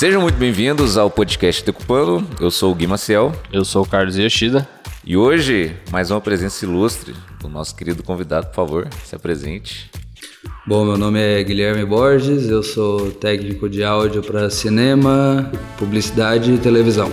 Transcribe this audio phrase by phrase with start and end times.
[0.00, 2.26] Sejam muito bem-vindos ao podcast Decupando.
[2.40, 3.34] Eu sou o Gui Maciel.
[3.52, 4.66] Eu sou o Carlos Yoshida.
[5.04, 9.90] E hoje, mais uma presença ilustre do nosso querido convidado, por favor, se apresente.
[10.66, 16.56] Bom, meu nome é Guilherme Borges, eu sou técnico de áudio para cinema, publicidade e
[16.56, 17.12] televisão.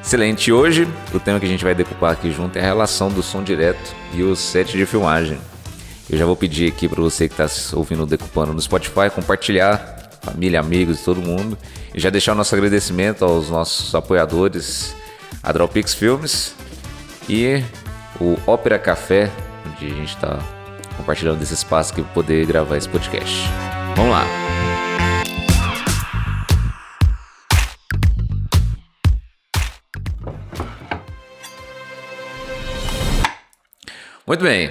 [0.00, 0.52] Excelente.
[0.52, 3.42] Hoje, o tema que a gente vai decupar aqui junto é a relação do som
[3.42, 5.36] direto e o set de filmagem.
[6.08, 9.97] Eu já vou pedir aqui para você que está ouvindo o Decupando no Spotify compartilhar,
[10.30, 11.56] família, amigos todo mundo.
[11.94, 14.94] E já deixar o nosso agradecimento aos nossos apoiadores,
[15.42, 16.54] a Dropix Filmes
[17.28, 17.62] e
[18.20, 19.30] o Ópera Café,
[19.66, 20.38] onde a gente está
[20.96, 23.48] compartilhando desse espaço aqui para poder gravar esse podcast.
[23.96, 24.24] Vamos lá!
[34.26, 34.70] Muito bem.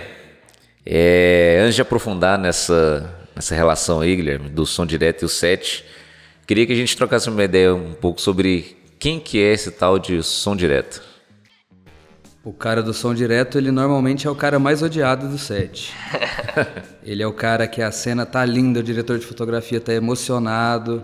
[0.86, 5.86] É, antes de aprofundar nessa, nessa relação aí, Guilherme, do som direto e o set,
[6.46, 10.00] queria que a gente trocasse uma ideia um pouco sobre quem que é esse tal
[10.00, 11.04] de som direto.
[12.44, 15.94] O cara do som direto, ele normalmente é o cara mais odiado do set.
[17.04, 21.04] ele é o cara que a cena tá linda, o diretor de fotografia tá emocionado,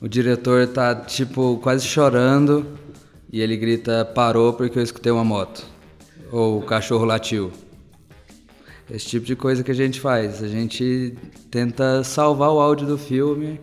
[0.00, 2.66] o diretor tá tipo quase chorando
[3.30, 5.66] e ele grita parou porque eu escutei uma moto
[6.32, 7.52] ou o cachorro latiu.
[8.90, 10.42] Esse tipo de coisa que a gente faz.
[10.42, 11.14] A gente
[11.50, 13.60] tenta salvar o áudio do filme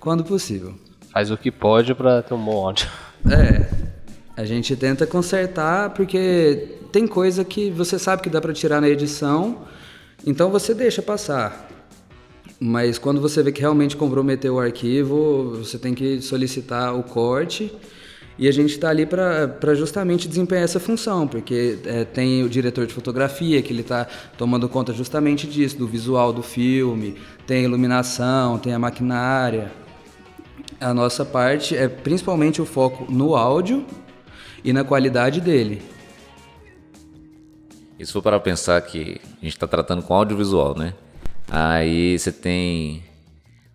[0.00, 0.74] quando possível.
[1.12, 2.88] Faz o que pode para ter um bom áudio.
[3.30, 3.82] É.
[4.34, 8.88] A gente tenta consertar porque tem coisa que você sabe que dá para tirar na
[8.88, 9.66] edição,
[10.26, 11.68] então você deixa passar.
[12.58, 17.70] Mas quando você vê que realmente comprometeu o arquivo, você tem que solicitar o corte
[18.42, 22.88] e a gente está ali para justamente desempenhar essa função, porque é, tem o diretor
[22.88, 24.04] de fotografia que ele está
[24.36, 27.14] tomando conta justamente disso, do visual do filme,
[27.46, 29.70] tem iluminação, tem a maquinária.
[30.80, 33.86] A nossa parte é principalmente o foco no áudio
[34.64, 35.80] e na qualidade dele.
[37.96, 40.94] E se for para pensar que a gente está tratando com audiovisual, né?
[41.48, 43.04] Aí você tem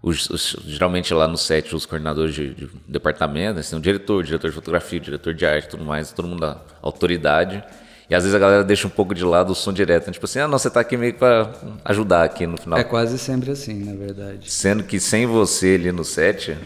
[0.08, 4.24] os, os, geralmente lá no set, os coordenadores de, de departamento, assim, o diretor, o
[4.24, 7.64] diretor de fotografia, o diretor de arte, tudo mais, todo mundo da autoridade.
[8.10, 10.08] E às vezes a galera deixa um pouco de lado o som direto.
[10.08, 10.14] Né?
[10.14, 11.52] Tipo assim, ah, não, você tá aqui meio para
[11.84, 12.80] ajudar aqui no final.
[12.80, 14.50] É quase sempre assim, na verdade.
[14.50, 16.58] Sendo que sem você ali no set.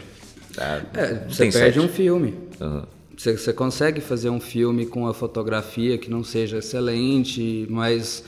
[0.54, 1.80] Tá, é, você perde set.
[1.80, 2.38] um filme.
[2.60, 2.84] Uhum.
[3.18, 8.24] Você, você consegue fazer um filme com a fotografia que não seja excelente, mas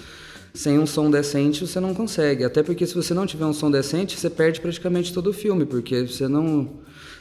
[0.53, 2.44] sem um som decente você não consegue.
[2.44, 5.66] Até porque se você não tiver um som decente, você perde praticamente todo o filme,
[5.66, 6.69] porque você não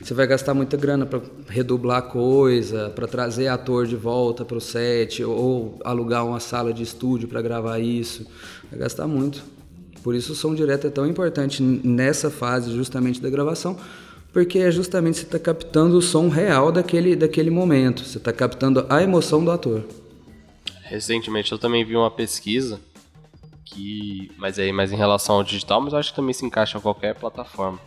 [0.01, 4.61] você vai gastar muita grana para redublar coisa, para trazer ator de volta para o
[4.61, 8.27] set ou alugar uma sala de estúdio para gravar isso.
[8.69, 9.45] Vai gastar muito.
[10.03, 13.79] Por isso o som direto é tão importante nessa fase justamente da gravação,
[14.33, 18.05] porque é justamente você está captando o som real daquele, daquele momento.
[18.05, 19.85] Você está captando a emoção do ator.
[20.83, 22.81] Recentemente eu também vi uma pesquisa
[23.73, 26.81] que, mas aí mais em relação ao digital, mas acho que também se encaixa em
[26.81, 27.79] qualquer plataforma,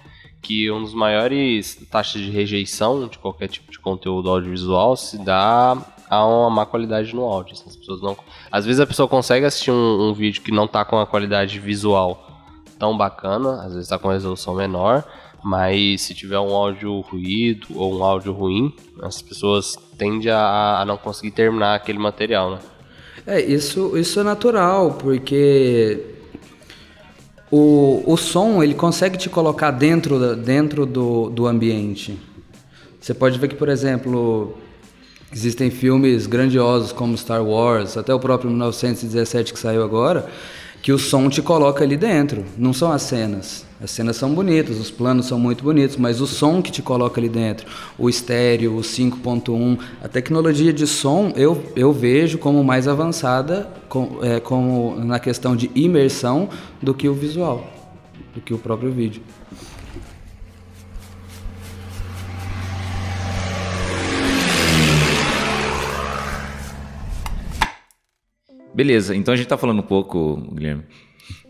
[0.41, 5.77] que um dos maiores taxas de rejeição de qualquer tipo de conteúdo audiovisual se dá
[6.09, 7.53] a uma má qualidade no áudio.
[7.53, 8.17] Assim, as pessoas não,
[8.51, 11.59] às vezes a pessoa consegue assistir um, um vídeo que não está com a qualidade
[11.59, 12.27] visual
[12.79, 15.03] tão bacana, às vezes está com resolução menor,
[15.43, 20.85] mas se tiver um áudio ruído ou um áudio ruim, as pessoas tendem a, a
[20.85, 22.59] não conseguir terminar aquele material, né?
[23.27, 25.99] É, isso, isso é natural, porque
[27.49, 32.19] o, o som ele consegue te colocar dentro, dentro do, do ambiente.
[33.01, 34.55] Você pode ver que, por exemplo,
[35.33, 40.27] existem filmes grandiosos como Star Wars, até o próprio 1917 que saiu agora,
[40.85, 43.65] que o som te coloca ali dentro, não são as cenas.
[43.81, 47.19] As cenas são bonitas, os planos são muito bonitos, mas o som que te coloca
[47.19, 47.65] ali dentro,
[47.97, 54.19] o estéreo, o 5.1, a tecnologia de som eu, eu vejo como mais avançada com,
[54.21, 56.49] é, como na questão de imersão
[56.79, 57.67] do que o visual,
[58.35, 59.23] do que o próprio vídeo.
[68.75, 70.83] Beleza, então a gente está falando um pouco, Guilherme,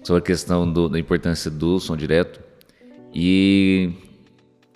[0.03, 2.39] sobre a questão do, da importância do som direto
[3.11, 3.93] e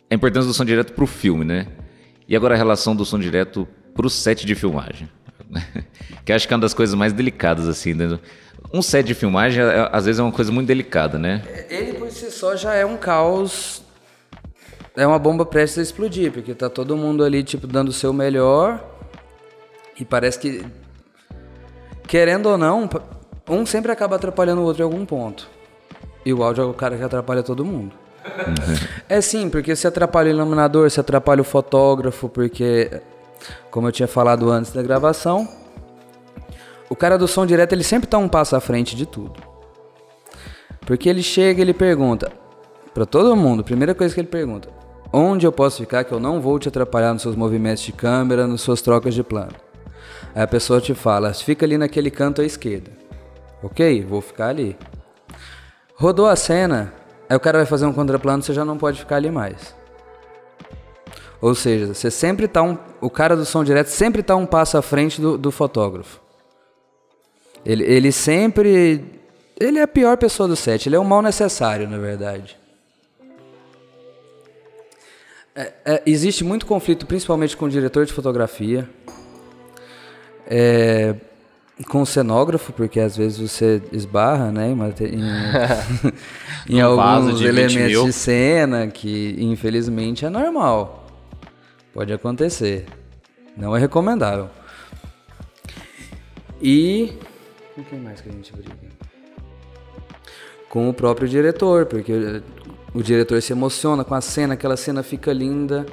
[0.10, 1.68] a importância do som direto para o filme, né?
[2.28, 5.08] E agora a relação do som direto para o set de filmagem.
[6.26, 7.94] que acho que é uma das coisas mais delicadas, assim.
[7.94, 8.20] Né?
[8.74, 11.44] Um set de filmagem, é, às vezes, é uma coisa muito delicada, né?
[11.70, 13.84] Ele por si só já é um caos.
[14.98, 18.12] É uma bomba prestes a explodir, porque tá todo mundo ali, tipo, dando o seu
[18.12, 18.84] melhor.
[20.00, 20.66] E parece que
[22.10, 22.90] querendo ou não,
[23.48, 25.48] um sempre acaba atrapalhando o outro em algum ponto.
[26.26, 27.94] E o áudio é o cara que atrapalha todo mundo.
[29.08, 33.02] É sim, porque se atrapalha o iluminador, se atrapalha o fotógrafo, porque,
[33.72, 35.48] como eu tinha falado antes da gravação,
[36.88, 39.42] o cara do som direto ele sempre tá um passo à frente de tudo.
[40.82, 42.32] Porque ele chega e ele pergunta
[42.94, 44.70] para todo mundo, primeira coisa que ele pergunta:
[45.12, 48.46] onde eu posso ficar que eu não vou te atrapalhar nos seus movimentos de câmera,
[48.46, 49.69] nas suas trocas de plano?
[50.36, 52.92] Aí a pessoa te fala: fica ali naquele canto à esquerda.
[53.62, 54.78] Ok, vou ficar ali.
[55.96, 56.94] Rodou a cena,
[57.28, 59.76] aí o cara vai fazer um contraplano, você já não pode ficar ali mais.
[61.42, 64.78] Ou seja, você sempre tá um, o cara do som direto sempre tá um passo
[64.78, 66.22] à frente do, do fotógrafo.
[67.66, 69.04] Ele, ele sempre.
[69.60, 72.58] Ele é a pior pessoa do set, ele é o mal necessário, na verdade.
[75.54, 78.90] É, é, existe muito conflito, principalmente com o diretor de fotografia,
[80.50, 81.16] é,
[81.88, 84.70] com o cenógrafo, porque às vezes você esbarra né,
[86.68, 91.08] em, em alguns de elementos de cena que, infelizmente, é normal.
[91.94, 92.86] Pode acontecer.
[93.56, 94.50] Não é recomendável.
[96.62, 97.14] E
[97.76, 98.76] com quem mais que a gente briga?
[100.70, 102.42] Com o próprio diretor, porque
[102.94, 105.86] o diretor se emociona com a cena, aquela cena fica linda.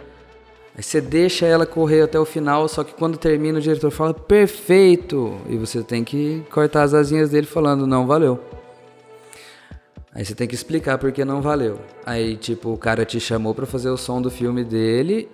[0.77, 4.13] Aí você deixa ela correr até o final, só que quando termina o diretor fala
[4.13, 5.39] perfeito!
[5.49, 8.39] E você tem que cortar as asinhas dele falando não valeu.
[10.15, 11.79] Aí você tem que explicar porque não valeu.
[12.05, 15.29] Aí, tipo, o cara te chamou para fazer o som do filme dele.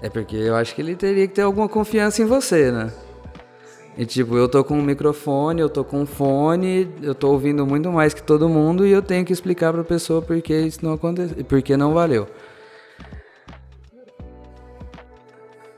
[0.00, 2.92] É porque eu acho que ele teria que ter alguma confiança em você, né?
[3.96, 7.66] E tipo, eu tô com um microfone, eu tô com um fone, eu tô ouvindo
[7.66, 10.80] muito mais que todo mundo e eu tenho que explicar pra pessoa por que isso
[10.82, 12.26] não aconteceu, porque não valeu.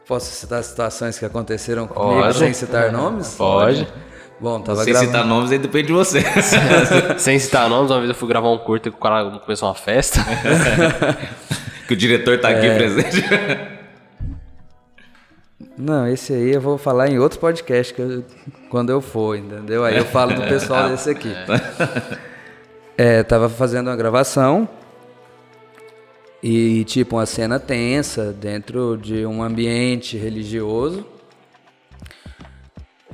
[0.07, 2.39] Posso citar situações que aconteceram comigo Pode.
[2.39, 3.35] sem citar nomes?
[3.35, 3.89] Pode.
[4.39, 5.13] Bom, tava Sem gravando...
[5.13, 6.23] citar nomes aí depende de você.
[7.17, 9.75] sem citar nomes, uma vez eu fui gravar um curto e o cara começou uma
[9.75, 10.21] festa.
[11.89, 12.75] que o diretor tá aqui é...
[12.75, 13.25] presente.
[15.79, 18.25] Não, esse aí eu vou falar em outro podcast que eu,
[18.69, 19.85] quando eu for, entendeu?
[19.85, 21.35] Aí eu falo do pessoal desse aqui.
[22.99, 24.69] É, tava fazendo uma gravação
[26.47, 31.03] e tipo uma cena tensa dentro de um ambiente religioso.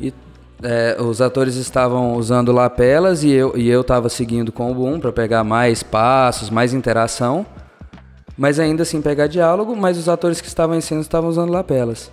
[0.01, 0.13] E
[0.65, 4.99] é, os atores estavam usando lapelas e eu e eu estava seguindo com o boom
[4.99, 7.47] para pegar mais passos, mais interação,
[8.37, 9.77] mas ainda assim pegar diálogo.
[9.77, 12.11] Mas os atores que estavam em cena estavam usando lapelas.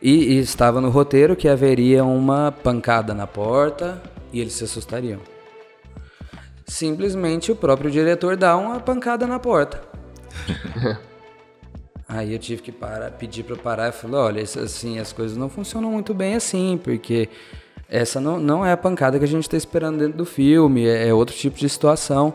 [0.00, 4.00] E, e, estava no roteiro que haveria uma pancada na porta
[4.32, 5.18] e eles se assustariam.
[6.64, 9.93] Simplesmente o próprio diretor dá uma pancada na porta.
[12.06, 15.48] Aí eu tive que parar, pedir para parar e falei, olha, assim, as coisas não
[15.48, 17.28] funcionam muito bem assim, porque
[17.88, 21.08] essa não, não é a pancada que a gente está esperando dentro do filme, é,
[21.08, 22.34] é outro tipo de situação.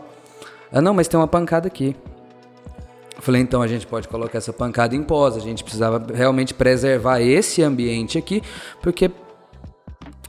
[0.72, 1.94] Ah, não, mas tem uma pancada aqui.
[3.16, 6.54] Eu falei, então a gente pode colocar essa pancada em pós, a gente precisava realmente
[6.54, 8.42] preservar esse ambiente aqui,
[8.80, 9.10] porque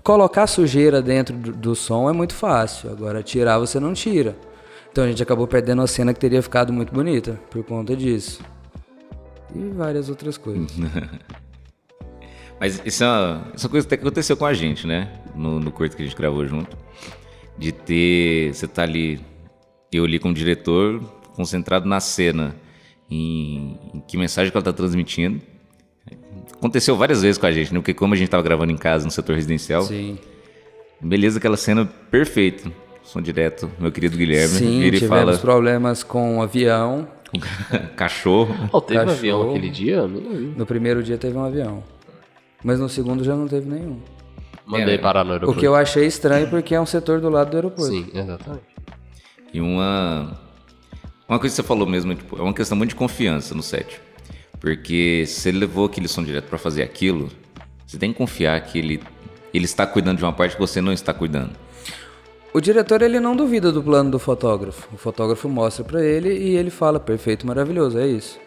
[0.03, 4.35] colocar sujeira dentro do, do som é muito fácil, agora tirar você não tira.
[4.91, 8.43] Então a gente acabou perdendo uma cena que teria ficado muito bonita por conta disso.
[9.55, 10.71] E várias outras coisas.
[12.59, 15.11] Mas isso é, uma, isso é uma coisa que aconteceu com a gente, né?
[15.33, 16.77] No, no curto que a gente gravou junto.
[17.57, 18.53] De ter.
[18.53, 19.19] Você tá ali,
[19.91, 21.01] eu ali como diretor,
[21.33, 22.55] concentrado na cena
[23.09, 25.41] em, em que mensagem que ela está transmitindo.
[26.53, 27.79] Aconteceu várias vezes com a gente, né?
[27.79, 29.83] Porque como a gente estava gravando em casa no setor residencial.
[29.83, 30.19] Sim.
[31.01, 32.71] Beleza, aquela cena perfeita.
[33.03, 34.55] Som direto, meu querido Guilherme.
[34.55, 35.37] Sim, ele tivemos fala...
[35.37, 37.07] problemas com o avião.
[37.95, 38.55] Cachorro.
[38.71, 39.13] Oh, teve Cachorro.
[39.13, 40.07] um avião aquele dia?
[40.07, 41.83] No primeiro dia teve um avião.
[42.63, 43.99] Mas no segundo já não teve nenhum.
[44.65, 45.57] Mandei é, parar no aeroporto.
[45.57, 47.91] O que eu achei estranho porque é um setor do lado do aeroporto.
[47.91, 48.63] Sim, exatamente.
[49.53, 50.39] E uma
[51.31, 54.01] uma coisa que você falou mesmo, tipo, é uma questão muito de confiança no set.
[54.59, 57.29] Porque se ele levou aquele som direto para fazer aquilo,
[57.87, 59.01] você tem que confiar que ele,
[59.53, 61.51] ele está cuidando de uma parte que você não está cuidando.
[62.53, 64.87] O diretor ele não duvida do plano do fotógrafo.
[64.93, 68.39] O fotógrafo mostra para ele e ele fala perfeito, maravilhoso, é isso.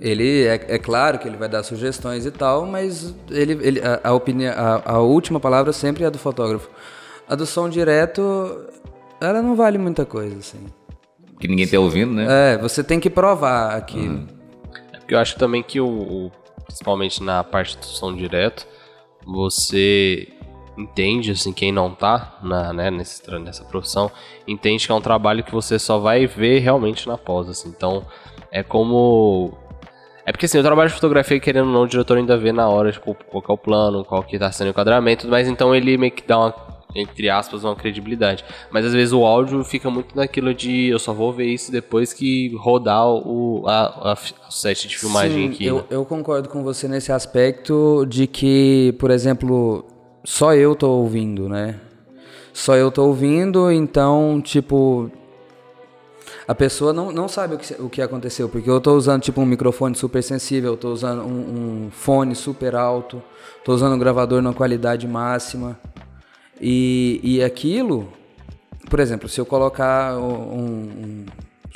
[0.00, 4.00] Ele é, é, claro que ele vai dar sugestões e tal, mas ele, ele a,
[4.04, 6.68] a opinião, a, a, última palavra sempre é do fotógrafo.
[7.26, 8.66] A do som direto,
[9.20, 10.66] ela não vale muita coisa assim
[11.38, 12.54] que ninguém tá ouvindo, né?
[12.54, 14.14] É, você tem que provar aquilo.
[14.14, 14.26] Uhum.
[14.92, 16.32] É porque eu acho também que o, o,
[16.64, 18.66] principalmente na parte do som direto,
[19.24, 20.28] você
[20.76, 24.10] entende, assim, quem não tá na, né, nesse, nessa profissão,
[24.46, 27.68] entende que é um trabalho que você só vai ver realmente na pós, assim.
[27.68, 28.04] Então,
[28.50, 29.56] é como...
[30.24, 32.68] É porque, assim, o trabalho de fotografia, querendo ou não, o diretor ainda vê na
[32.68, 35.96] hora, tipo, qual é o plano, qual que tá sendo o enquadramento, mas então ele
[35.96, 38.44] meio que dá uma entre aspas, uma credibilidade.
[38.70, 42.12] Mas às vezes o áudio fica muito naquilo de eu só vou ver isso depois
[42.12, 44.16] que rodar o, a, a,
[44.50, 45.66] set de filmagem Sim, aqui.
[45.66, 45.84] Eu, né?
[45.90, 49.84] eu concordo com você nesse aspecto de que, por exemplo,
[50.26, 51.78] só eu tô ouvindo, né?
[52.52, 55.08] Só eu tô ouvindo, então, tipo.
[56.48, 59.40] A pessoa não, não sabe o que, o que aconteceu, porque eu tô usando tipo
[59.40, 63.22] um microfone super sensível, eu tô usando um, um fone super alto,
[63.64, 65.78] tô usando um gravador na qualidade máxima.
[66.60, 68.12] E, e aquilo,
[68.90, 71.26] por exemplo, se eu colocar um, um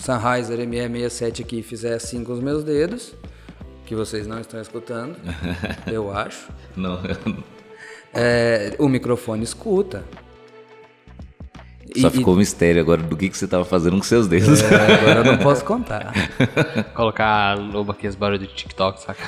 [0.01, 3.15] Sennheiser ME67 aqui e fizer assim com os meus dedos,
[3.87, 5.15] que vocês não estão escutando,
[5.87, 6.99] eu acho, Não,
[8.15, 10.05] é, o microfone escuta.
[11.97, 14.63] só E- ficou um mistério agora do que, que você tava fazendo com seus dedos.
[14.63, 16.13] É, agora eu não posso contar.
[16.95, 19.23] Colocar no aqui as barulhos do TikTok, saca?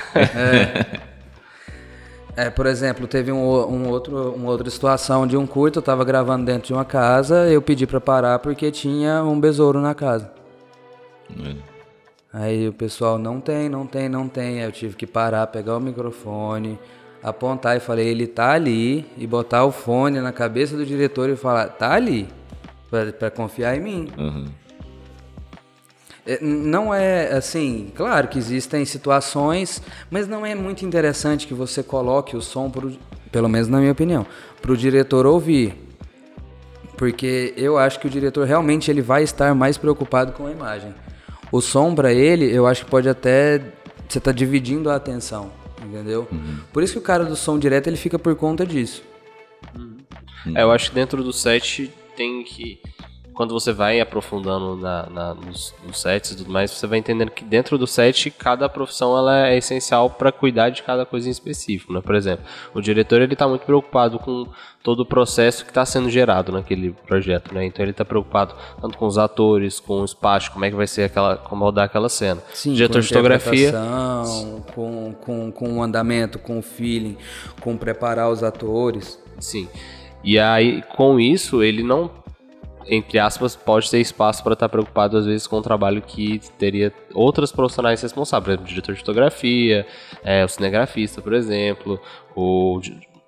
[2.35, 6.03] É, por exemplo, teve um, um outro, uma outra situação de um curto, eu tava
[6.03, 10.31] gravando dentro de uma casa, eu pedi pra parar porque tinha um besouro na casa.
[12.33, 14.59] Aí o pessoal, não tem, não tem, não tem.
[14.59, 16.79] Aí eu tive que parar, pegar o microfone,
[17.23, 21.35] apontar e falei, ele tá ali, e botar o fone na cabeça do diretor e
[21.35, 22.27] falar, tá ali,
[23.17, 24.09] pra confiar em mim.
[24.17, 24.45] Uhum.
[26.25, 31.81] É, Não é assim, claro que existem situações, mas não é muito interessante que você
[31.81, 32.91] coloque o som, pro,
[33.31, 34.25] pelo menos na minha opinião,
[34.61, 35.73] para o diretor ouvir.
[36.97, 40.93] Porque eu acho que o diretor realmente ele vai estar mais preocupado com a imagem.
[41.51, 43.61] O som para ele, eu acho que pode até
[44.07, 45.51] você tá dividindo a atenção,
[45.93, 46.27] entendeu?
[46.71, 49.03] Por isso que o cara do som direto ele fica por conta disso.
[50.55, 52.79] É, eu acho que dentro do set tem que.
[53.33, 57.31] Quando você vai aprofundando na, na- nos, nos sets e tudo mais, você vai entendendo
[57.31, 61.31] que dentro do set cada profissão ela é essencial para cuidar de cada coisa em
[61.31, 61.91] específico.
[61.93, 62.01] Né?
[62.01, 64.47] Por exemplo, o diretor ele está muito preocupado com
[64.83, 67.53] todo o processo que está sendo gerado naquele projeto.
[67.53, 67.65] Né?
[67.65, 70.87] Então ele está preocupado tanto com os atores, com o espaço, como é que vai
[70.87, 72.41] ser aquela, como rodar aquela cena.
[72.53, 73.73] Sim, diretor com de fotografia.
[74.75, 77.17] com, com, com o andamento, com o feeling,
[77.61, 79.19] com preparar os atores.
[79.39, 79.67] Sim.
[80.23, 82.09] E aí, com isso, ele não,
[82.87, 86.93] entre aspas, pode ter espaço para estar preocupado, às vezes, com o trabalho que teria
[87.13, 88.45] outras profissionais responsáveis.
[88.45, 89.87] Por exemplo, o diretor de fotografia,
[90.23, 91.99] é, o cinegrafista, por exemplo,
[92.35, 92.79] o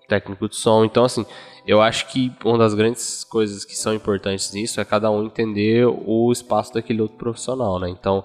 [0.07, 0.85] técnico de som.
[0.85, 1.25] Então, assim,
[1.65, 5.85] eu acho que uma das grandes coisas que são importantes nisso é cada um entender
[5.85, 7.89] o espaço daquele outro profissional, né?
[7.89, 8.23] Então,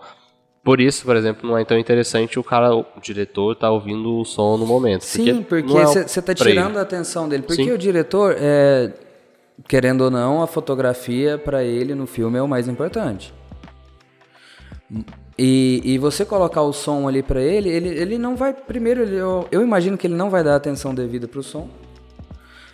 [0.62, 4.24] por isso, por exemplo, não é tão interessante o cara, o diretor, tá ouvindo o
[4.26, 5.02] som no momento.
[5.02, 6.60] Sim, porque é você está pra ele.
[6.60, 7.42] tirando a atenção dele.
[7.42, 7.72] Porque Sim.
[7.72, 8.92] o diretor, é,
[9.68, 13.32] querendo ou não, a fotografia para ele no filme é o mais importante.
[15.38, 18.52] E, e você colocar o som ali para ele, ele, ele não vai.
[18.52, 21.68] Primeiro, ele- eu, eu imagino que ele não vai dar atenção devida para o som.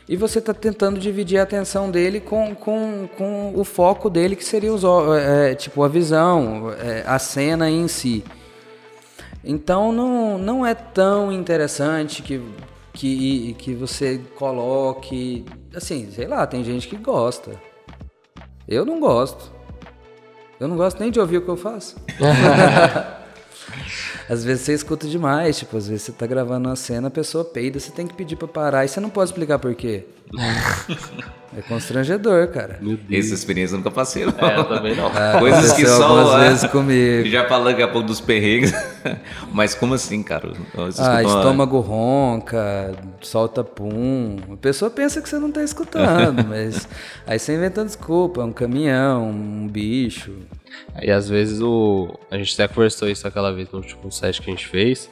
[0.08, 4.44] E você está tentando dividir a atenção dele com, com, com o foco dele, que
[4.44, 8.24] seria os, ó- é, tipo a visão, é, a cena em si.
[9.44, 12.40] Então não, não é tão interessante que,
[12.92, 15.44] que, que você coloque.
[15.76, 17.60] Assim, sei lá, tem gente que gosta.
[18.66, 19.52] Eu não gosto.
[20.58, 21.96] Eu não gosto nem de ouvir o que eu faço.
[24.26, 27.44] às vezes você escuta demais, tipo, às vezes você tá gravando uma cena, a pessoa
[27.44, 30.06] peida, você tem que pedir pra parar e você não pode explicar por quê.
[31.56, 32.78] É constrangedor, cara.
[32.80, 33.26] Meu Deus.
[33.26, 34.32] Essa experiência eu nunca passei, não.
[34.38, 35.10] É, eu também não.
[35.38, 36.02] Coisas que só.
[36.02, 37.28] algumas ah, vezes comigo.
[37.28, 38.72] Já falando daqui a pouco dos perrengues.
[39.52, 40.52] Mas como assim, cara?
[40.74, 44.36] Você Ah, estômago ronca, solta pum.
[44.52, 46.88] A pessoa pensa que você não tá escutando, mas
[47.26, 50.32] aí você inventa desculpa, é um caminhão, um bicho.
[51.00, 52.18] E às vezes o.
[52.30, 55.08] A gente até conversou isso aquela vez no último set que a gente fez.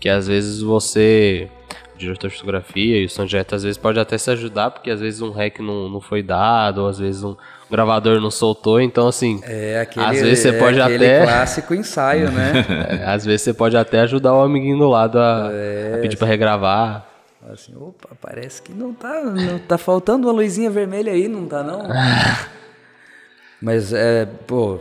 [0.00, 1.48] Que às vezes você.
[1.94, 5.00] O diretor de fotografia e o direto às vezes pode até se ajudar, porque às
[5.00, 7.36] vezes um rec não, não foi dado, ou às vezes um
[7.68, 9.40] gravador não soltou, então assim.
[9.42, 12.52] É aquele, Às vezes você é pode aquele até- clássico ensaio, né?
[13.02, 15.94] é, às vezes você pode até ajudar o amiguinho do lado a, É.
[15.96, 17.04] a pedir pra regravar.
[17.40, 21.46] Fala Assim, opa, parece que não tá, não tá faltando uma luzinha vermelha aí, não
[21.46, 21.82] tá não?
[23.60, 24.78] Mas é, pô,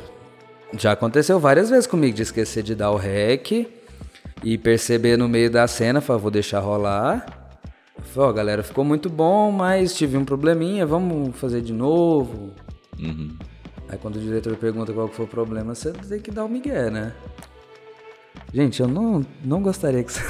[0.77, 3.67] já aconteceu várias vezes comigo de esquecer de dar o rec
[4.43, 7.25] e perceber no meio da cena, falar, vou deixar rolar.
[8.13, 12.53] Falei, ó, galera, ficou muito bom, mas tive um probleminha, vamos fazer de novo.
[12.99, 13.35] Uhum.
[13.89, 16.89] Aí quando o diretor pergunta qual foi o problema, você tem que dar o migué,
[16.89, 17.13] né?
[18.53, 20.21] Gente, eu não, não gostaria que você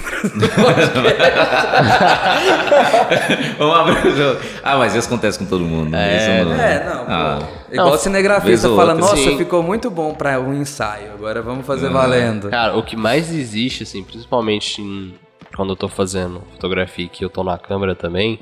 [3.57, 4.39] Vamos abrir o jogo.
[4.63, 5.89] Ah, mas isso acontece com todo mundo.
[5.91, 6.17] né?
[6.17, 7.11] Isso não- É, não, pô.
[7.11, 7.39] Ah,
[7.71, 9.37] Igual Não, o cinegrafista fala, nossa, sim.
[9.37, 12.49] ficou muito bom pra um ensaio, agora vamos fazer valendo.
[12.49, 15.13] Cara, o que mais existe, assim, principalmente em-
[15.55, 18.39] quando eu tô fazendo fotografia que eu tô na câmera também,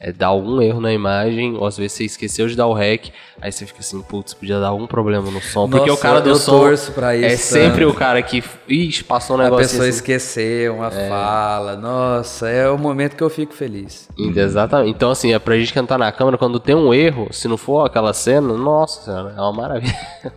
[0.00, 3.10] é, dá algum erro na imagem, ou às vezes você esqueceu de dar o rec,
[3.40, 5.68] aí você fica assim, putz, podia dar algum problema no som.
[5.68, 7.90] Porque o Nossa, cara do som é isso, sempre né?
[7.90, 9.96] o cara que, ixi, passou um A negócio pessoa assim.
[9.96, 11.76] esqueceu uma fala.
[11.76, 14.08] Nossa, é o momento que eu fico feliz.
[14.16, 14.90] Exatamente.
[14.90, 17.84] Então, assim, é pra gente cantar na câmera, quando tem um erro, se não for
[17.84, 19.96] aquela cena, nossa senhora, é uma maravilha.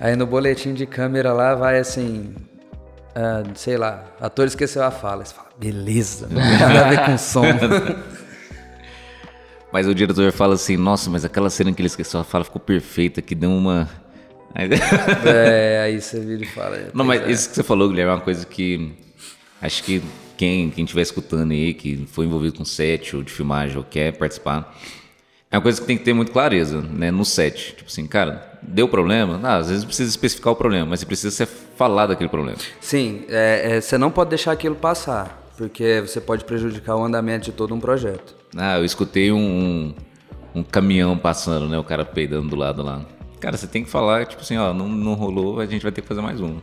[0.00, 2.34] Aí no boletim de câmera lá vai assim.
[3.16, 5.24] ah, sei lá, ator esqueceu a fala.
[5.24, 7.42] Você fala, beleza, não tem nada a ver com som.
[9.72, 12.60] Mas o diretor fala assim, nossa, mas aquela cena que ele esqueceu a fala ficou
[12.60, 13.88] perfeita, que deu uma.
[15.24, 16.90] É, aí você vira e fala.
[16.94, 17.32] Não, pois mas é.
[17.32, 18.92] isso que você falou, Guilherme, é uma coisa que
[19.60, 20.02] acho que
[20.36, 24.16] quem quem estiver escutando aí, que foi envolvido com set ou de filmagem ou quer
[24.16, 24.74] participar,
[25.50, 27.74] é uma coisa que tem que ter muito clareza, né, no set.
[27.76, 29.40] Tipo assim, cara, deu problema?
[29.42, 32.58] Ah, às vezes precisa especificar o problema, mas você precisa ser falar daquele problema.
[32.80, 37.46] Sim, é, é, você não pode deixar aquilo passar, porque você pode prejudicar o andamento
[37.46, 38.34] de todo um projeto.
[38.58, 39.94] Ah, eu escutei um, um,
[40.56, 43.02] um caminhão passando, né, o cara peidando do lado lá.
[43.40, 46.02] Cara, você tem que falar, tipo assim, ó, não, não rolou, a gente vai ter
[46.02, 46.56] que fazer mais um.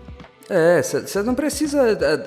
[0.50, 1.82] É, você não precisa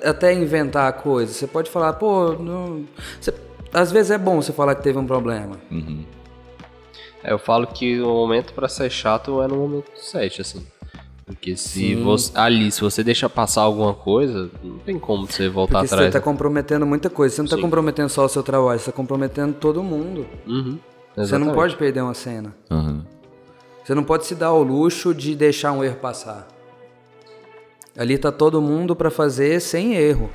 [0.04, 1.32] a- até inventar a coisa.
[1.32, 2.84] Você pode falar, pô, não...
[3.20, 3.34] cê-
[3.72, 5.56] às vezes é bom você falar que teve um problema.
[7.22, 10.66] É, eu falo que o momento pra ser chato é no momento do set, assim.
[11.28, 15.80] Porque se você, ali, se você deixa passar alguma coisa, não tem como você voltar
[15.80, 16.12] Porque você atrás.
[16.14, 17.34] tá comprometendo muita coisa.
[17.36, 17.60] Você não tá Sim.
[17.62, 20.26] comprometendo só o seu trabalho, você tá comprometendo todo mundo.
[20.46, 20.78] Uhum,
[21.14, 22.54] Você não pode perder uma cena.
[22.70, 23.04] Aham.
[23.84, 26.48] Você não pode se dar ao luxo de deixar um erro passar.
[27.96, 30.30] Ali tá todo mundo pra fazer sem erro.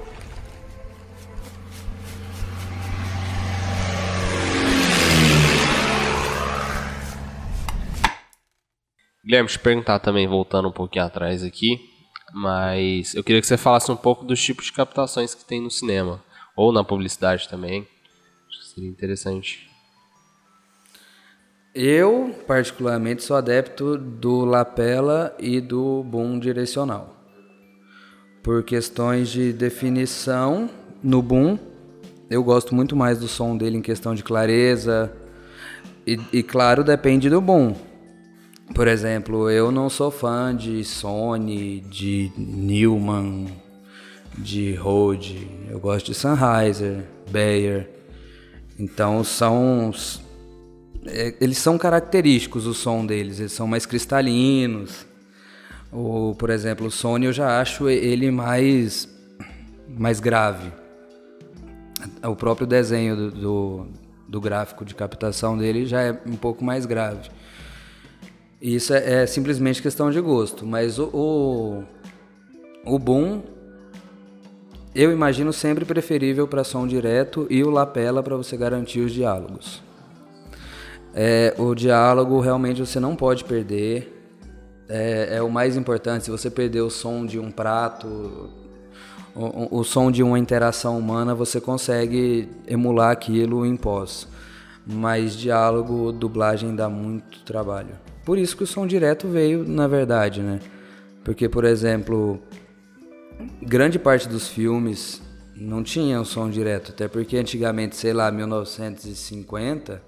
[9.25, 11.79] Guilherme, eu perguntar também, voltando um pouquinho atrás aqui,
[12.33, 15.71] mas eu queria que você falasse um pouco dos tipos de captações que tem no
[15.71, 16.21] cinema,
[16.57, 17.87] ou na publicidade também.
[18.49, 19.69] Acho que seria interessante.
[21.73, 27.15] Eu, particularmente, sou adepto do lapela e do boom direcional.
[28.43, 30.69] Por questões de definição,
[31.01, 31.57] no boom,
[32.29, 35.11] eu gosto muito mais do som dele em questão de clareza.
[36.05, 37.73] E, e, claro, depende do boom.
[38.71, 43.47] Por exemplo, eu não sou fã de Sony, de Newman,
[44.37, 45.47] de Rode.
[45.69, 47.89] Eu gosto de Sennheiser, Bayer.
[48.79, 49.91] Então são
[51.05, 55.05] é, eles são característicos o som deles, eles são mais cristalinos.
[55.91, 59.07] O, por exemplo, o Sony eu já acho ele mais
[59.87, 60.71] mais grave.
[62.23, 63.87] O próprio desenho do, do,
[64.27, 67.29] do gráfico de captação dele já é um pouco mais grave.
[68.63, 71.83] Isso é, é simplesmente questão de gosto, mas o, o,
[72.85, 73.41] o boom
[74.95, 79.81] eu imagino sempre preferível para som direto e o lapela para você garantir os diálogos.
[81.13, 84.09] É, o diálogo realmente você não pode perder.
[84.87, 86.23] É, é o mais importante.
[86.23, 88.49] Se você perder o som de um prato,
[89.35, 94.25] o, o, som de uma interação humana, você consegue emular aquilo em pós.
[94.85, 98.02] Mas diálogo, dublagem dá muito trabalho.
[98.25, 100.59] Por isso que o som direto veio, na verdade, né?
[101.23, 102.39] Porque, por exemplo,
[103.61, 105.21] grande parte dos filmes
[105.55, 110.01] não tinha o som direto, até porque antigamente, sei lá, 1950,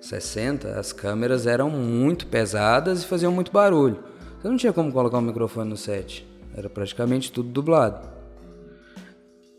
[0.00, 3.98] 60, as câmeras eram muito pesadas e faziam muito barulho.
[4.40, 8.08] Você não tinha como colocar um microfone no set, era praticamente tudo dublado.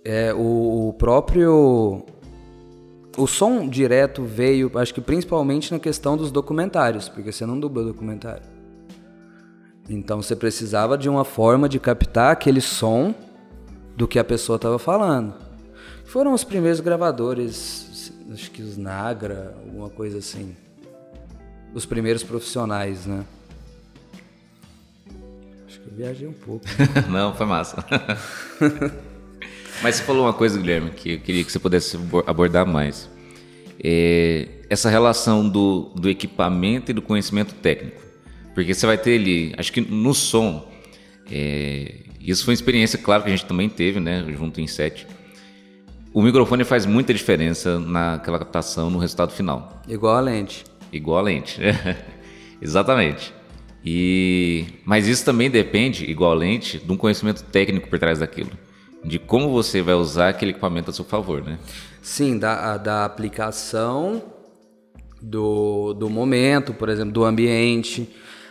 [0.04, 2.06] É, o, o próprio
[3.18, 7.84] o som direto veio, acho que principalmente na questão dos documentários, porque você não dubla
[7.84, 8.44] documentário.
[9.90, 13.14] Então você precisava de uma forma de captar aquele som
[13.96, 15.34] do que a pessoa estava falando.
[16.06, 20.56] Foram os primeiros gravadores, acho que os Nagra, alguma coisa assim.
[21.74, 23.26] Os primeiros profissionais, né?
[25.68, 26.66] Acho que eu viajei um pouco.
[27.12, 27.84] Não, foi massa.
[29.82, 33.10] Mas você falou uma coisa, Guilherme, que eu queria que você pudesse abordar mais.
[33.84, 38.02] É essa relação do, do equipamento e do conhecimento técnico.
[38.54, 40.72] Porque você vai ter ali, acho que no som,
[41.30, 45.06] é, isso foi uma experiência, claro, que a gente também teve, né, junto em set.
[46.14, 49.82] O microfone faz muita diferença naquela captação, no resultado final.
[49.88, 50.64] Igual a lente.
[50.92, 51.60] Igual a lente.
[52.62, 53.34] Exatamente.
[53.86, 58.52] E, mas isso também depende, igual a lente, de um conhecimento técnico por trás daquilo.
[59.06, 61.60] De como você vai usar aquele equipamento a seu favor, né?
[62.02, 64.22] Sim, da, da aplicação,
[65.22, 68.10] do, do momento, por exemplo, do ambiente.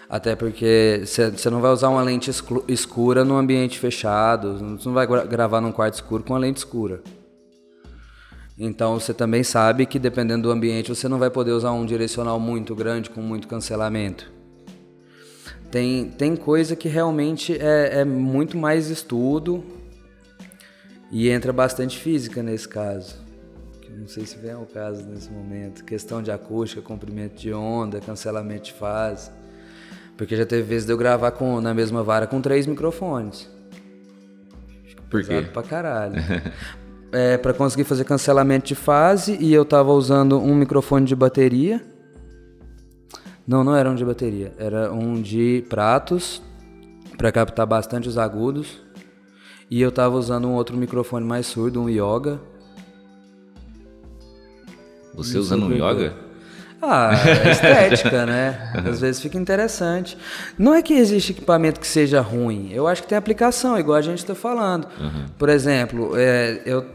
[0.08, 2.30] Até porque você não vai usar uma lente
[2.68, 6.58] escura num ambiente fechado, você não vai gra gravar num quarto escuro com uma lente
[6.58, 7.02] escura.
[8.56, 12.38] Então você também sabe que dependendo do ambiente você não vai poder usar um direcional
[12.38, 14.30] muito grande com muito cancelamento.
[15.70, 19.64] Tem, tem coisa que realmente é, é muito mais estudo
[21.10, 23.24] e entra bastante física nesse caso.
[23.96, 25.84] Não sei se vem ao caso nesse momento.
[25.84, 29.30] Questão de acústica, comprimento de onda, cancelamento de fase.
[30.16, 33.48] Porque já teve vezes de eu gravar com, na mesma vara com três microfones.
[35.08, 35.42] Por quê?
[35.52, 36.14] pra caralho.
[37.12, 41.80] é, para conseguir fazer cancelamento de fase e eu tava usando um microfone de bateria.
[43.46, 46.42] Não, não era um de bateria, era um de pratos
[47.16, 48.83] para captar bastante os agudos.
[49.74, 52.40] E eu tava usando um outro microfone mais surdo, um Yoga.
[55.14, 56.14] Você usando um Yoga?
[56.80, 58.72] Ah, é estética, né?
[58.88, 60.16] Às vezes fica interessante.
[60.56, 62.70] Não é que existe equipamento que seja ruim.
[62.70, 64.86] Eu acho que tem aplicação, igual a gente está falando.
[64.96, 65.26] Uhum.
[65.36, 66.86] Por exemplo, é, eu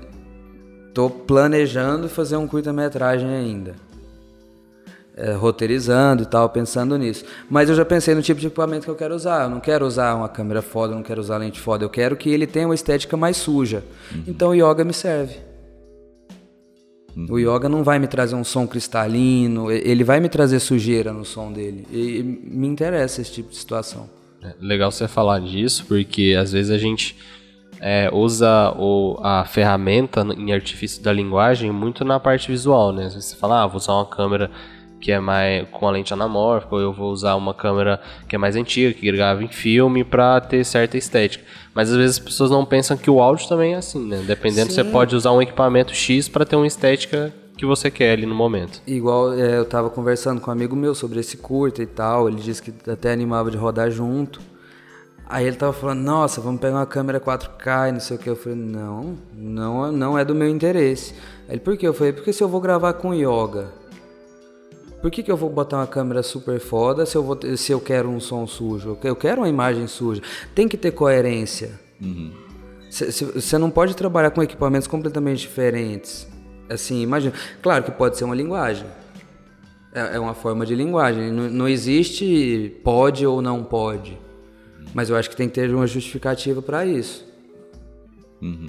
[0.93, 3.75] tô planejando fazer um curta-metragem ainda.
[5.21, 7.25] É, roteirizando e tal, pensando nisso.
[7.49, 9.43] Mas eu já pensei no tipo de equipamento que eu quero usar.
[9.43, 11.83] Eu não quero usar uma câmera foda, eu não quero usar lente foda.
[11.83, 13.83] Eu quero que ele tenha uma estética mais suja.
[14.15, 14.23] Uhum.
[14.25, 15.35] Então o yoga me serve.
[17.29, 21.25] O yoga não vai me trazer um som cristalino, ele vai me trazer sujeira no
[21.25, 21.85] som dele.
[21.91, 24.09] E me interessa esse tipo de situação.
[24.41, 27.17] É legal você falar disso, porque às vezes a gente
[27.81, 33.09] é, usa o, a ferramenta em artifício da linguagem muito na parte visual, né?
[33.09, 34.49] Você fala, ah, vou usar uma câmera
[34.99, 38.39] que é mais com a lente anamórfica, ou eu vou usar uma câmera que é
[38.39, 41.43] mais antiga, que grava em filme para ter certa estética.
[41.73, 44.23] Mas às vezes as pessoas não pensam que o áudio também é assim, né?
[44.25, 44.75] Dependendo, Sim.
[44.75, 48.35] você pode usar um equipamento X para ter uma estética que você quer ali no
[48.35, 48.81] momento.
[48.87, 52.37] Igual é, eu tava conversando com um amigo meu sobre esse curta e tal, ele
[52.37, 54.39] disse que até animava de rodar junto.
[55.27, 58.29] Aí ele tava falando, nossa, vamos pegar uma câmera 4K e não sei o que.
[58.29, 61.13] Eu falei, não, não, não é do meu interesse.
[61.47, 61.87] Aí ele, por quê?
[61.87, 63.67] Eu falei, porque se eu vou gravar com yoga,
[65.01, 67.79] por que, que eu vou botar uma câmera super foda se eu, vou, se eu
[67.79, 68.97] quero um som sujo?
[69.03, 70.21] Eu quero uma imagem suja.
[70.53, 71.79] Tem que ter coerência.
[72.89, 73.61] Você uhum.
[73.61, 76.27] não pode trabalhar com equipamentos completamente diferentes.
[76.69, 77.33] Assim, imagina.
[77.61, 78.85] Claro que pode ser uma linguagem.
[79.93, 81.31] É, é uma forma de linguagem.
[81.31, 84.17] Não, não existe pode ou não pode.
[84.93, 87.25] Mas eu acho que tem que ter uma justificativa para isso.
[88.41, 88.67] Uhum.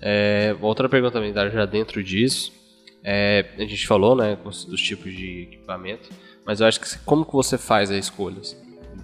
[0.00, 2.59] É, outra pergunta também, já dentro disso.
[3.02, 6.10] É, a gente falou, né, dos tipos de equipamento,
[6.44, 8.40] mas eu acho que como que você faz a escolha?
[8.40, 8.56] Assim?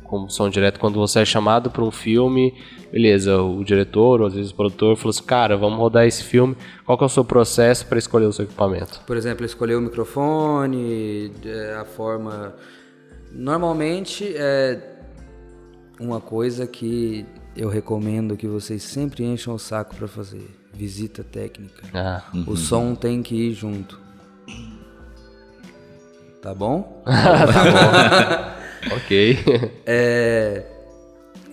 [0.04, 2.54] Como som direto, quando você é chamado para um filme,
[2.92, 6.56] beleza, o diretor ou às vezes o produtor falou assim, cara, vamos rodar esse filme,
[6.84, 9.00] qual que é o seu processo para escolher o seu equipamento?
[9.06, 12.54] Por exemplo, escolher o microfone, é, a forma...
[13.32, 14.96] Normalmente, é
[16.00, 20.46] uma coisa que eu recomendo que vocês sempre encham o saco para fazer
[20.76, 21.82] visita técnica.
[21.94, 22.44] Ah, uhum.
[22.46, 23.98] O som tem que ir junto.
[26.42, 27.02] Tá bom?
[27.04, 28.96] tá bom.
[28.96, 29.38] ok.
[29.86, 30.64] É,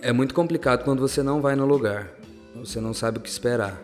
[0.02, 2.10] é muito complicado quando você não vai no lugar.
[2.56, 3.82] Você não sabe o que esperar.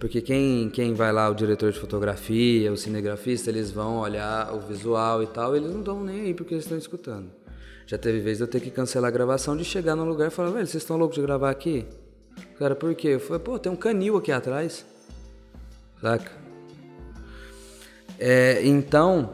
[0.00, 4.60] Porque quem, quem vai lá, o diretor de fotografia, o cinegrafista, eles vão olhar o
[4.60, 7.30] visual e tal, eles não estão nem aí porque eles estão escutando.
[7.86, 10.30] Já teve vez de eu ter que cancelar a gravação, de chegar no lugar e
[10.30, 11.86] falar, velho, vocês estão loucos de gravar aqui?
[12.58, 13.08] Cara, por quê?
[13.08, 14.84] Eu falei, pô, tem um canil aqui atrás.
[16.00, 16.30] Saca?
[18.18, 19.30] É, então,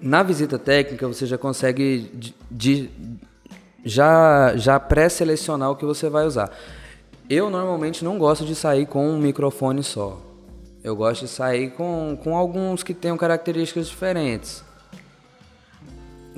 [0.00, 2.90] na visita técnica você já consegue de, de,
[3.84, 6.50] já, já pré-selecionar o que você vai usar.
[7.28, 10.20] Eu normalmente não gosto de sair com um microfone só.
[10.82, 14.62] Eu gosto de sair com, com alguns que tenham características diferentes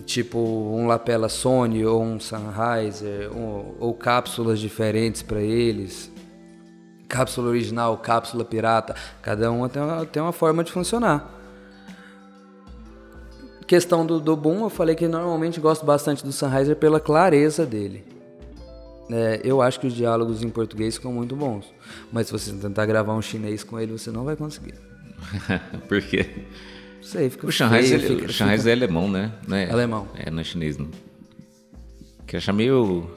[0.07, 6.11] tipo um lapela Sony ou um Sennheiser, ou, ou cápsulas diferentes para eles.
[7.09, 11.33] Cápsula original, cápsula pirata, cada uma tem uma, tem uma forma de funcionar.
[13.66, 18.05] Questão do, do boom, eu falei que normalmente gosto bastante do Sennheiser pela clareza dele.
[19.11, 21.73] É, eu acho que os diálogos em português ficam muito bons,
[22.12, 24.75] mas se você tentar gravar um chinês com ele, você não vai conseguir.
[25.88, 26.45] Por quê?
[27.07, 28.71] Sei, fica O Shanghai, feio, fica, o Shanghai fica...
[28.71, 29.33] é alemão, né?
[29.47, 30.09] Não é, alemão.
[30.14, 30.90] É, não é chinês, não.
[32.27, 33.11] Que acha meio...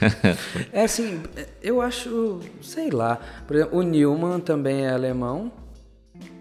[0.72, 1.22] é assim,
[1.62, 3.20] eu acho, sei lá.
[3.46, 5.52] Por exemplo, o Newman também é alemão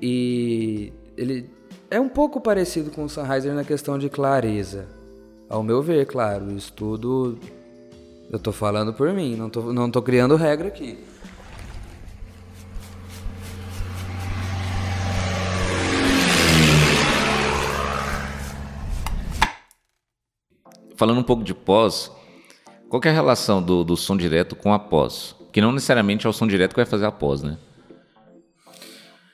[0.02, 1.50] e ele
[1.92, 4.88] é um pouco parecido com o Sennheiser na questão de clareza.
[5.50, 7.38] Ao meu ver, claro, isso tudo
[8.32, 10.98] eu tô falando por mim, não tô, não tô criando regra aqui.
[20.98, 22.12] Falando um pouco de pós,
[22.90, 25.36] qual é a relação do, do som direto com a pós?
[25.54, 27.58] Que não necessariamente é o som direto que vai fazer a pós, né?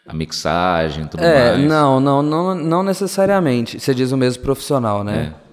[0.05, 1.65] a mixagem, tudo É, mais.
[1.65, 3.79] não, não, não, não necessariamente.
[3.79, 5.33] Você diz o mesmo profissional, né?
[5.39, 5.43] É.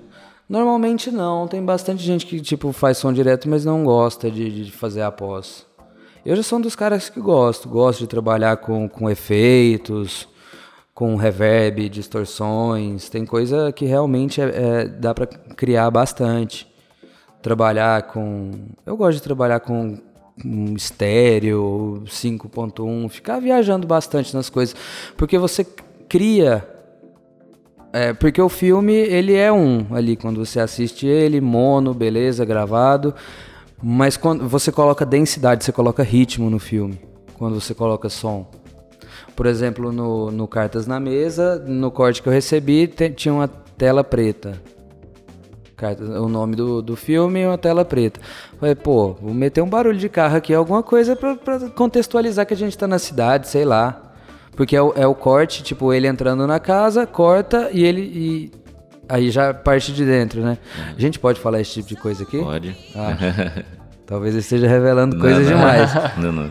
[0.49, 1.47] Normalmente não.
[1.47, 5.13] Tem bastante gente que tipo faz som direto, mas não gosta de, de fazer a
[5.13, 5.65] pós.
[6.27, 7.69] Eu já sou um dos caras que gosto.
[7.69, 10.27] Gosto de trabalhar com, com efeitos,
[11.01, 13.09] com reverb, distorções.
[13.09, 16.71] Tem coisa que realmente é, é- dá pra criar bastante.
[17.41, 18.51] Trabalhar com.
[18.85, 19.99] Eu gosto de trabalhar com
[20.45, 24.77] um estéreo, 5.1, ficar viajando bastante nas coisas.
[25.17, 25.67] Porque você
[26.07, 26.69] cria
[27.95, 33.15] é, porque o filme, ele é um ali, quando você assiste ele, mono, beleza, gravado.
[33.83, 37.01] Mas quando você coloca densidade, você coloca ritmo no filme,
[37.39, 38.60] quando você coloca som.
[39.41, 43.49] Por exemplo, no, no Cartas na Mesa, no corte que eu recebi, te- tinha uma
[43.49, 44.53] tela preta.
[45.75, 48.21] Cartas- o nome do, do filme e uma tela preta.
[48.59, 51.39] Falei, pô, vou meter um barulho de carro aqui, alguma coisa pra
[51.75, 54.13] contextualizar que a gente tá na cidade, sei lá.
[54.55, 58.03] Porque é o, é o corte, tipo, ele entrando na casa, corta e ele.
[58.03, 58.53] E
[59.09, 60.59] aí já parte de dentro, né?
[60.95, 62.41] A gente pode falar esse tipo de coisa aqui?
[62.43, 62.77] Pode.
[62.95, 63.63] Ah,
[64.05, 65.57] talvez eu esteja revelando Não, coisas não.
[65.57, 65.95] demais.
[66.19, 66.51] Não, não.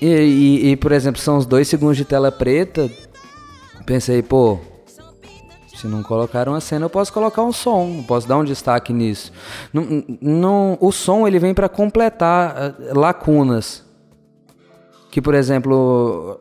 [0.00, 2.90] E, e- e, por exemplo, são os dois segundos de tela preta.
[3.84, 4.58] Pensei, pô,
[5.74, 9.32] se não colocar uma cena, eu posso colocar um som, posso dar um destaque nisso.
[9.72, 13.84] Não, não, o som ele vem para completar ah, lacunas.
[15.10, 16.40] Que, por exemplo,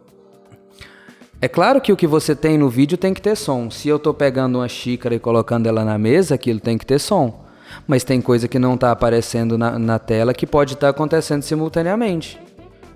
[1.41, 3.69] é claro que o que você tem no vídeo tem que ter som.
[3.69, 6.99] Se eu tô pegando uma xícara e colocando ela na mesa, aquilo tem que ter
[6.99, 7.45] som.
[7.87, 12.39] Mas tem coisa que não tá aparecendo na, na tela que pode estar acontecendo simultaneamente.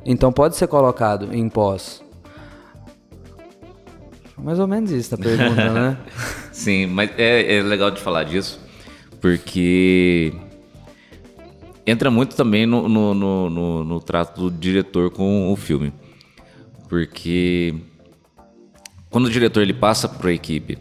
[0.05, 2.03] Então pode ser colocado em pós.
[4.37, 5.97] Mais ou menos isso a pergunta, né?
[6.53, 8.59] Sim, mas é, é legal de falar disso,
[9.19, 10.33] porque
[11.85, 15.91] entra muito também no, no, no, no- no trato do diretor com o filme.
[16.87, 17.75] Porque
[19.09, 20.77] quando o diretor ele passa para a equipe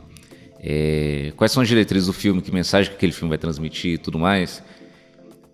[0.60, 3.98] é, quais são as diretrizes do filme, que mensagem que aquele filme vai transmitir e
[3.98, 4.62] tudo mais,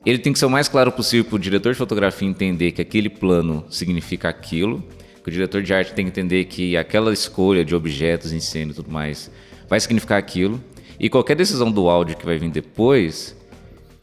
[0.05, 2.83] ele tem que ser o mais claro possível para o diretor de fotografia entender que
[2.83, 4.83] aquele plano significa aquilo,
[5.23, 8.73] que o diretor de arte tem que entender que aquela escolha de objetos em cena
[8.73, 9.31] e tudo mais
[9.69, 10.61] vai significar aquilo,
[11.01, 13.35] e qualquer decisão do áudio que vai vir depois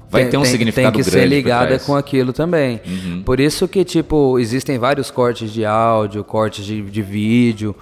[0.10, 1.74] vai Tem- ter um tem, significado Tem que grande ser ligada.
[1.76, 1.80] Uhum.
[1.80, 2.82] com aquilo também.
[3.24, 7.74] Por isso que, tipo, existem vários cortes de áudio, cortes de, de vídeo,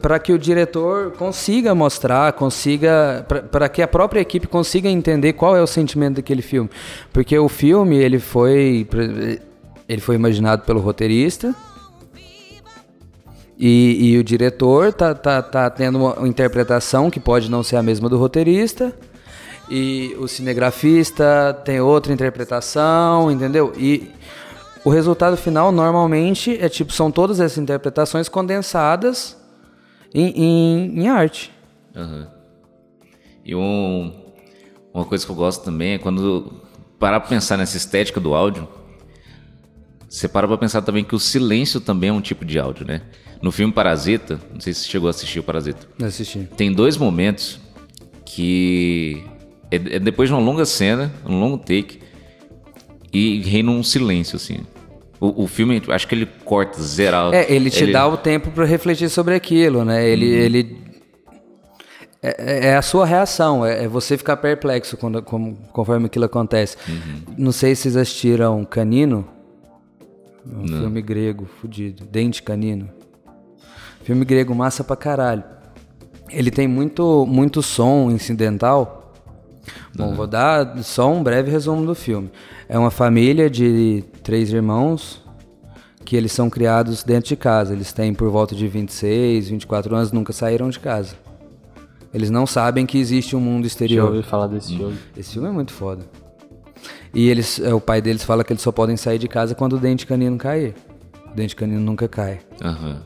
[0.00, 5.56] para que o diretor consiga mostrar, consiga, para que a própria equipe consiga entender qual
[5.56, 6.70] é o sentimento daquele filme,
[7.12, 8.86] porque o filme ele foi
[9.88, 11.54] ele foi imaginado pelo roteirista
[13.58, 17.82] e, e o diretor tá, tá, tá tendo uma interpretação que pode não ser a
[17.82, 18.94] mesma do roteirista.
[19.68, 23.72] E o cinegrafista tem outra interpretação, entendeu?
[23.76, 24.10] E
[24.84, 29.36] o resultado final normalmente é tipo, são todas essas interpretações condensadas
[30.14, 31.50] em, em, em arte.
[31.94, 32.28] Aham.
[33.44, 34.12] E um,
[34.92, 36.62] uma coisa que eu gosto também é quando
[36.98, 38.68] parar pra pensar nessa estética do áudio,
[40.08, 43.02] você para pra pensar também que o silêncio também é um tipo de áudio, né?
[43.40, 46.40] No filme Parasita, não sei se você chegou a assistir o Parasita, Não assisti.
[46.56, 47.60] tem dois momentos
[48.24, 49.22] que
[49.70, 52.00] é, é depois de uma longa cena, um longo take,
[53.12, 54.60] e reina um silêncio, assim.
[55.20, 57.30] O, o filme, acho que ele corta, zera.
[57.34, 60.08] É, ele te dá o tempo para refletir sobre aquilo, né?
[60.08, 60.78] Ele, ele
[62.22, 66.76] é, é a sua reação, é, é você ficar perplexo quando, como- conforme aquilo acontece.
[67.36, 69.26] Não sei se vocês assistiram Canino,
[70.46, 72.88] um filme grego, fudido, Dente Canino.
[74.04, 75.44] Filme grego massa pra caralho.
[76.30, 78.97] Ele tem muito, muito som incidental.
[79.96, 82.30] Bom, vou dar só um breve resumo do filme.
[82.68, 85.22] É uma família de três irmãos
[86.04, 87.72] que eles são criados dentro de casa.
[87.74, 91.14] Eles têm por volta de 26, 24 anos, nunca saíram de casa.
[92.12, 94.10] Eles não sabem que existe um mundo Já exterior.
[94.10, 94.96] ouvi falar desse filme.
[95.16, 96.04] Esse filme é muito foda.
[97.12, 99.74] E eles, é, o pai deles fala que eles só podem sair de casa quando
[99.74, 100.74] o dente canino cair.
[101.30, 102.40] O dente canino nunca cai.
[102.62, 103.02] Aham.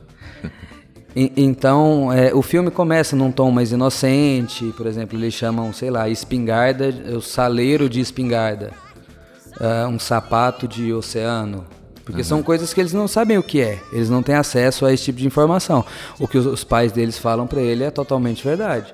[1.15, 6.09] Então, é, o filme começa num tom mais inocente, por exemplo, eles chamam, sei lá,
[6.09, 8.71] espingarda, o saleiro de espingarda,
[9.59, 11.65] ah, um sapato de oceano,
[12.03, 14.93] porque são coisas que eles não sabem o que é, eles não têm acesso a
[14.93, 15.85] esse tipo de informação.
[16.19, 18.93] O que os, os pais deles falam para ele é totalmente verdade.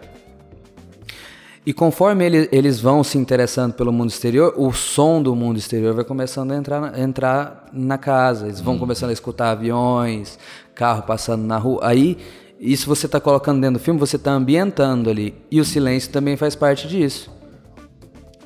[1.65, 5.93] E conforme ele- eles vão se interessando pelo mundo exterior, o som do mundo exterior
[5.93, 8.45] vai começando a entrar, na- entrar na casa.
[8.47, 10.39] Eles vão começando a escutar aviões,
[10.73, 11.79] carro passando na rua.
[11.83, 12.17] Aí,
[12.59, 15.35] isso você está colocando dentro do filme, você está ambientando ali.
[15.51, 17.29] E o silêncio também faz parte disso.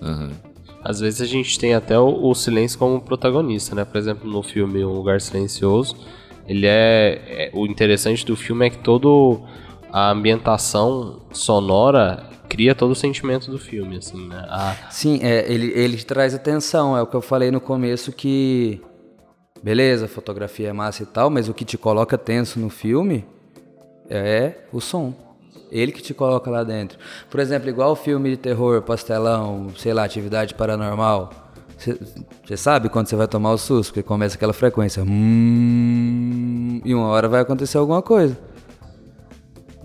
[0.02, 0.32] Aham.
[0.84, 3.86] Às vezes a gente tem até o, o silêncio como protagonista, né?
[3.86, 5.96] Por exemplo, no filme Um Lugar Silencioso,
[6.46, 9.40] Ele é, é, O interessante do filme é que todo
[9.90, 14.46] a ambientação sonora cria todo o sentimento do filme, assim, né?
[14.48, 14.76] A...
[14.92, 18.80] Sim, é, ele, ele traz atenção, é o que eu falei no começo que.
[19.64, 23.26] Beleza, fotografia é massa e tal, mas o que te coloca tenso no filme
[24.08, 25.16] é o som.
[25.72, 27.00] Ele que te coloca lá dentro.
[27.28, 31.32] Por exemplo, igual o filme de terror, pastelão, sei lá, atividade paranormal.
[32.46, 35.02] Você sabe quando você vai tomar o susto, porque começa aquela frequência.
[35.02, 38.38] Hum, e uma hora vai acontecer alguma coisa.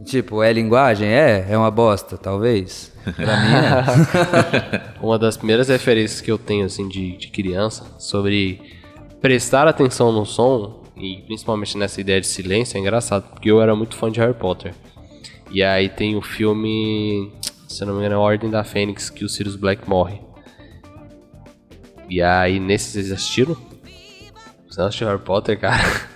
[0.04, 1.08] Tipo, é linguagem?
[1.08, 2.92] É, é uma bosta, talvez.
[3.16, 4.82] Pra mim é.
[5.02, 8.61] uma das primeiras referências que eu tenho, assim, de, de criança, sobre
[9.20, 13.74] prestar atenção no som, e principalmente nessa ideia de silêncio, é engraçado, porque eu era
[13.74, 14.74] muito fã de Harry Potter.
[15.50, 17.32] E aí tem o filme,
[17.66, 20.20] se não me engano, é Ordem da Fênix, que o Sirius Black morre.
[22.08, 23.56] E aí, nesses vocês assistiram?
[24.68, 26.08] Você não assistiu Harry Potter, cara?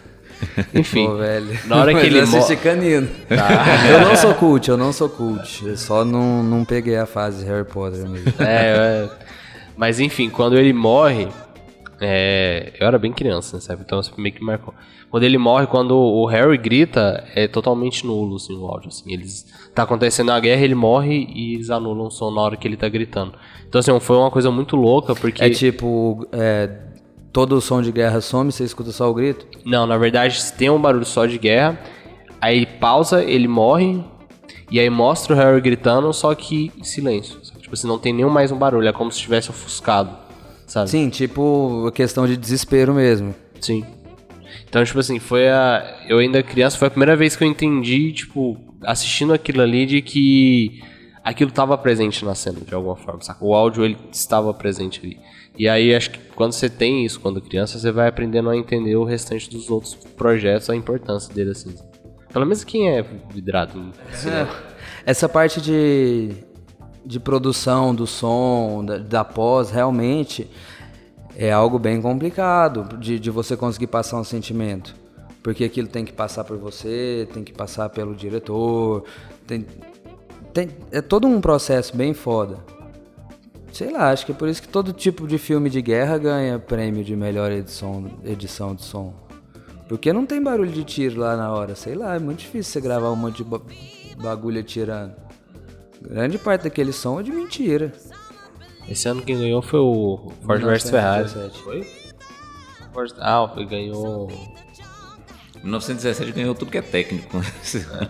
[0.74, 1.58] Enfim, Pô, velho.
[1.66, 2.56] na hora que ele morre...
[2.56, 3.08] canino.
[3.90, 5.64] Eu não sou cult, eu não sou cult.
[5.64, 8.32] Eu só não, não peguei a fase Harry Potter mesmo.
[8.38, 9.10] É, é,
[9.76, 11.28] mas enfim, quando ele morre,
[12.00, 13.82] é, eu era bem criança, sabe?
[13.84, 14.74] Então isso meio que marcou.
[15.10, 18.88] Quando ele morre, quando o Harry grita, é totalmente nulo assim, o áudio.
[18.88, 19.12] Assim.
[19.12, 22.66] Eles, tá acontecendo a guerra, ele morre e eles anulam o som na hora que
[22.66, 23.34] ele tá gritando.
[23.68, 25.44] Então assim, foi uma coisa muito louca, porque...
[25.44, 26.70] É tipo, é,
[27.32, 29.46] todo o som de guerra some, você escuta só o grito?
[29.64, 31.80] Não, na verdade tem um barulho só de guerra,
[32.40, 34.04] aí pausa, ele morre,
[34.70, 37.40] e aí mostra o Harry gritando, só que em silêncio.
[37.60, 40.16] Tipo assim, não tem nenhum mais um barulho, é como se estivesse ofuscado,
[40.66, 40.90] sabe?
[40.90, 43.34] Sim, tipo, questão de desespero mesmo.
[43.60, 43.84] Sim.
[44.68, 46.04] Então, tipo assim, foi a.
[46.08, 50.02] Eu ainda criança, foi a primeira vez que eu entendi, tipo, assistindo aquilo ali, de
[50.02, 50.82] que
[51.24, 53.44] aquilo estava presente na cena, de alguma forma, saca?
[53.44, 55.18] O áudio, ele estava presente ali.
[55.58, 58.96] E aí, acho que quando você tem isso, quando criança, você vai aprendendo a entender
[58.96, 61.74] o restante dos outros projetos, a importância dele, assim.
[62.32, 64.48] Pelo menos quem é vidrado em cinema.
[65.04, 66.30] Essa parte de,
[67.04, 70.48] de produção do som, da, da pós, realmente
[71.36, 74.94] é algo bem complicado de, de você conseguir passar um sentimento.
[75.42, 79.04] Porque aquilo tem que passar por você, tem que passar pelo diretor,
[79.46, 79.66] tem,
[80.52, 82.58] tem, é todo um processo bem foda.
[83.72, 86.58] Sei lá, acho que é por isso que todo tipo de filme de guerra ganha
[86.58, 89.14] prêmio de melhor edição, edição de som.
[89.88, 92.80] Porque não tem barulho de tiro lá na hora, sei lá, é muito difícil você
[92.80, 93.60] gravar um monte de ba-
[94.22, 95.14] bagulho atirando.
[96.02, 97.92] Grande parte daquele som é de mentira.
[98.88, 101.24] Esse ano quem ganhou foi o Ford vs Ferrari.
[101.24, 101.62] 1917.
[101.62, 101.86] Foi?
[102.92, 104.28] Ford- Ah, foi, ganhou.
[105.62, 107.40] 1917 ganhou tudo que é técnico.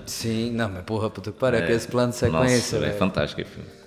[0.06, 3.54] Sim, não, mas porra, puta que pariu, aqueles planos de sequência, Nossa, é fantástico aquele
[3.54, 3.82] filme.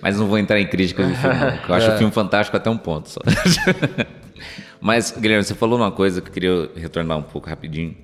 [0.00, 2.56] Mas não vou entrar em críticas do filme, não, que eu acho o filme fantástico
[2.56, 3.20] até um ponto só.
[4.80, 7.94] Mas, Guilherme, você falou uma coisa que eu queria retornar um pouco rapidinho,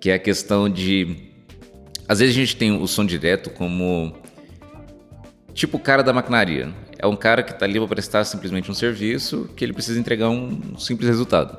[0.00, 1.32] que é a questão de.
[2.08, 4.14] Às vezes a gente tem o som direto como.
[5.52, 6.72] Tipo o cara da maquinaria.
[6.98, 10.28] É um cara que tá ali para prestar simplesmente um serviço que ele precisa entregar
[10.28, 11.58] um simples resultado.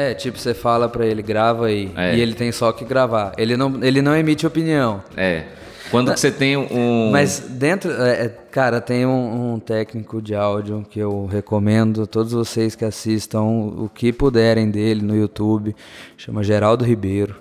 [0.00, 2.14] É, tipo, você fala pra ele, grava aí, É.
[2.14, 3.32] e ele tem só que gravar.
[3.36, 5.02] Ele não, ele não emite opinião.
[5.16, 5.44] É.
[5.90, 7.10] Quando você tem um.
[7.10, 12.06] Mas dentro, é, é, cara, tem um, um técnico de áudio que eu recomendo a
[12.06, 15.74] todos vocês que assistam o que puderem dele no YouTube.
[16.16, 17.34] Chama Geraldo Ribeiro.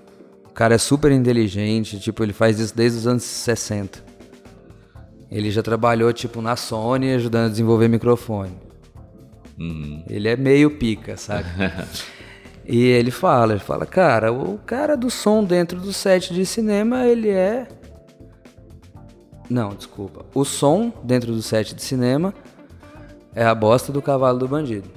[0.45, 3.99] O cara é super inteligente, tipo, ele faz isso desde os anos 60.
[5.29, 8.53] Ele já trabalhou, tipo, na Sony ajudando a desenvolver microfone.
[10.09, 11.45] Ele é meio pica, sabe?
[12.67, 17.05] e ele fala, ele fala, cara, o cara do som dentro do set de cinema,
[17.05, 17.67] ele é
[19.49, 20.25] não, desculpa.
[20.33, 22.33] O som dentro do set de cinema
[23.33, 24.89] é a bosta do cavalo do bandido.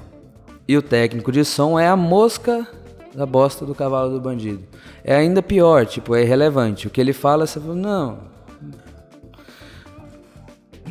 [0.67, 2.67] E o técnico de som é a mosca
[3.15, 4.63] da bosta do cavalo do bandido.
[5.05, 6.87] É ainda pior, tipo, é irrelevante.
[6.87, 8.19] O que ele fala, você fala, não.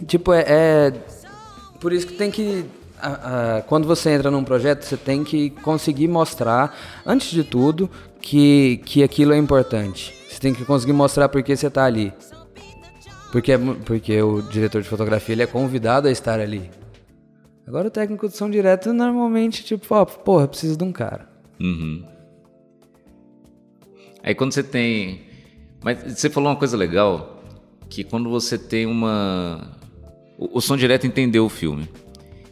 [0.06, 0.46] Tipo, é.
[0.48, 0.94] é-
[1.80, 2.66] Por isso que tem que.
[3.02, 6.76] A- a- quando você entra num projeto, você tem que conseguir mostrar,
[7.06, 7.90] antes de tudo,
[8.22, 10.14] que, que aquilo é importante.
[10.30, 12.14] Você tem que conseguir mostrar por que você tá ali.
[13.32, 16.70] Porque, é porque o diretor de fotografia ele é convidado a estar ali.
[17.68, 21.30] Agora o técnico de som direto normalmente, tipo, ó, porra, preciso de um cara.
[21.60, 22.04] Uhum.
[24.24, 25.22] Aí quando você tem.
[25.84, 27.42] Mas você falou uma coisa legal,
[27.90, 29.78] que quando você tem uma.
[30.38, 31.88] O, o som direto entendeu o filme.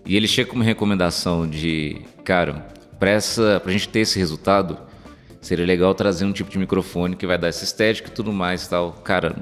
[0.07, 2.65] E ele chega com uma recomendação de, cara,
[2.97, 4.77] pra, essa, pra gente ter esse resultado,
[5.41, 8.65] seria legal trazer um tipo de microfone que vai dar essa estética e tudo mais
[8.65, 8.93] e tal.
[9.03, 9.35] Cara,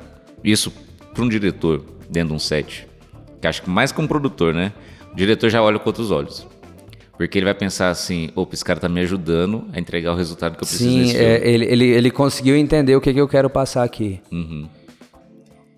[0.43, 0.73] isso
[1.13, 2.87] pra um diretor dentro de um set,
[3.39, 4.73] que acho que mais que um produtor, né?
[5.13, 6.47] O diretor já olha com outros olhos.
[7.15, 10.57] Porque ele vai pensar assim, opa, esse cara tá me ajudando a entregar o resultado
[10.57, 13.49] que eu preciso Sim, é, ele, ele, ele conseguiu entender o que, que eu quero
[13.49, 14.19] passar aqui.
[14.31, 14.67] Uhum.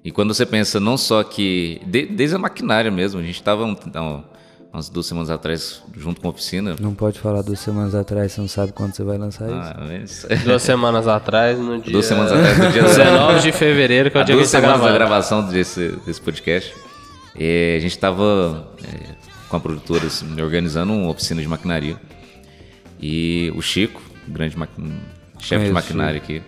[0.03, 1.79] E quando você pensa não só que.
[1.85, 4.23] de- desde a maquinária mesmo, a gente estava um, não,
[4.73, 6.75] umas duas semanas atrás junto com a oficina.
[6.79, 9.55] Não pode falar duas semanas atrás, você não sabe quando você vai lançar isso.
[9.55, 11.91] Ah, mas- Duas semanas atrás, no dia...
[11.91, 14.61] Duas semanas atrás, no dia 19 de fevereiro, que é o dia que duas gente
[14.61, 15.09] tá semanas da gravando.
[15.09, 16.75] gravação desse, desse podcast,
[17.39, 18.67] é, a gente estava
[19.49, 21.95] com a produtora assim, organizando uma oficina de maquinaria.
[22.99, 24.81] E o Chico, o grande maqui-
[25.39, 26.41] chefe de maquinária aqui,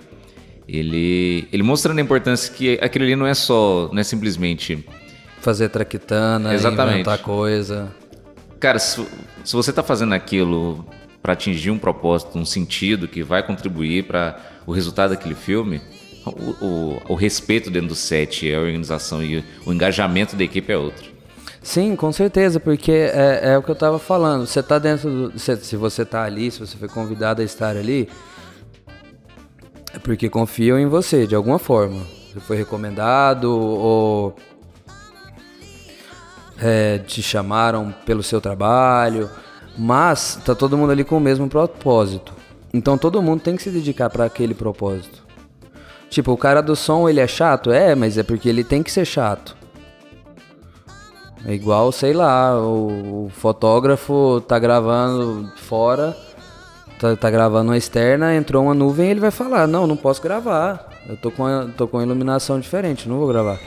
[0.68, 4.86] ele, ele mostrando a importância que aquilo ali não é só, não é simplesmente
[5.42, 6.96] Fazer traquitana, Exatamente.
[6.96, 7.90] inventar coisa.
[8.60, 9.06] Cara, se,
[9.44, 10.86] se você está fazendo aquilo
[11.22, 15.82] para atingir um propósito, um sentido que vai contribuir para o resultado daquele filme,
[16.26, 20.78] o, o- o respeito dentro do set, a organização e o engajamento da equipe é
[20.78, 21.10] outro.
[21.62, 24.46] Sim, com certeza, porque é, é o que eu tava falando.
[24.48, 25.40] Você tá dentro do.
[25.40, 28.08] Se, se você tá ali, se você foi convidado a estar ali,
[29.94, 32.02] é porque confiam em você, de alguma forma.
[32.34, 34.36] Você foi recomendado ou.
[36.62, 39.30] É, te chamaram pelo seu trabalho,
[39.78, 42.34] mas tá todo mundo ali com o mesmo propósito.
[42.74, 45.24] Então todo mundo tem que se dedicar para aquele propósito.
[46.10, 47.72] Tipo, o cara do som, ele é chato?
[47.72, 49.56] É, mas é porque ele tem que ser chato.
[51.46, 56.16] É igual, sei lá, o, o fotógrafo tá gravando fora,
[57.00, 60.90] tá, tá gravando uma externa, entrou uma nuvem ele vai falar, não, não posso gravar.
[61.08, 61.46] Eu tô com,
[61.78, 63.60] tô com iluminação diferente, não vou gravar.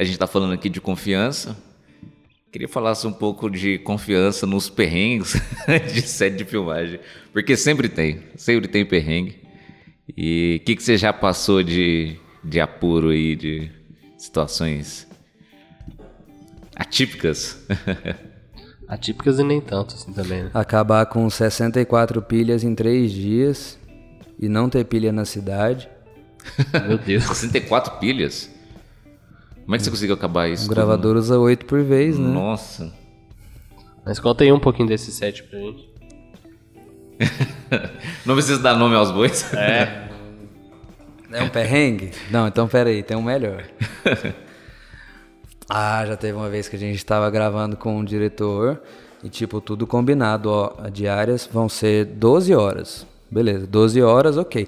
[0.00, 1.54] A gente está falando aqui de confiança.
[2.50, 5.34] Queria falasse um pouco de confiança nos perrengues
[5.92, 6.98] de set de filmagem.
[7.34, 9.42] Porque sempre tem, sempre tem perrengue.
[10.16, 13.70] E o que, que você já passou de, de apuro aí, de
[14.16, 15.06] situações
[16.74, 17.62] atípicas?
[18.88, 20.50] Atípicas e nem tanto, assim, também, né?
[20.54, 23.78] Acabar com 64 pilhas em 3 dias
[24.38, 25.90] e não ter pilha na cidade.
[26.88, 27.24] Meu Deus.
[27.24, 28.50] 64 pilhas?
[29.70, 30.64] Como é que você conseguiu acabar isso?
[30.64, 30.74] O tudo?
[30.74, 32.26] gravador usa 8 por vez, né?
[32.26, 32.92] Nossa.
[34.04, 35.88] Mas conta aí um pouquinho desse set pra gente.
[38.26, 39.54] Não precisa dar nome aos bois?
[39.54, 40.08] É.
[41.32, 42.10] É um perrengue?
[42.28, 43.64] Não, então pera aí, tem um melhor.
[45.70, 48.82] ah, já teve uma vez que a gente tava gravando com um diretor
[49.22, 53.06] e tipo, tudo combinado, ó, a diárias vão ser 12 horas.
[53.30, 54.66] Beleza, 12 horas, ok.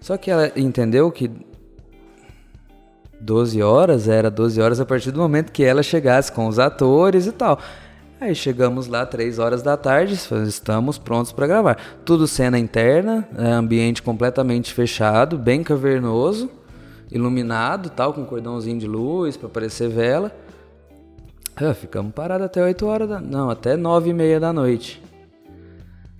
[0.00, 1.30] Só que ela entendeu que
[3.22, 7.26] 12 horas era 12 horas a partir do momento que ela chegasse com os atores
[7.26, 7.58] e tal.
[8.20, 11.76] Aí chegamos lá 3 horas da tarde, estamos prontos para gravar.
[12.04, 16.50] Tudo cena interna, é, ambiente completamente fechado, bem cavernoso,
[17.10, 20.32] iluminado, tal, com cordãozinho de luz para aparecer vela.
[21.54, 23.20] Ah, ficamos parados até 8 horas da...
[23.20, 25.02] Não, até 9 e meia da noite.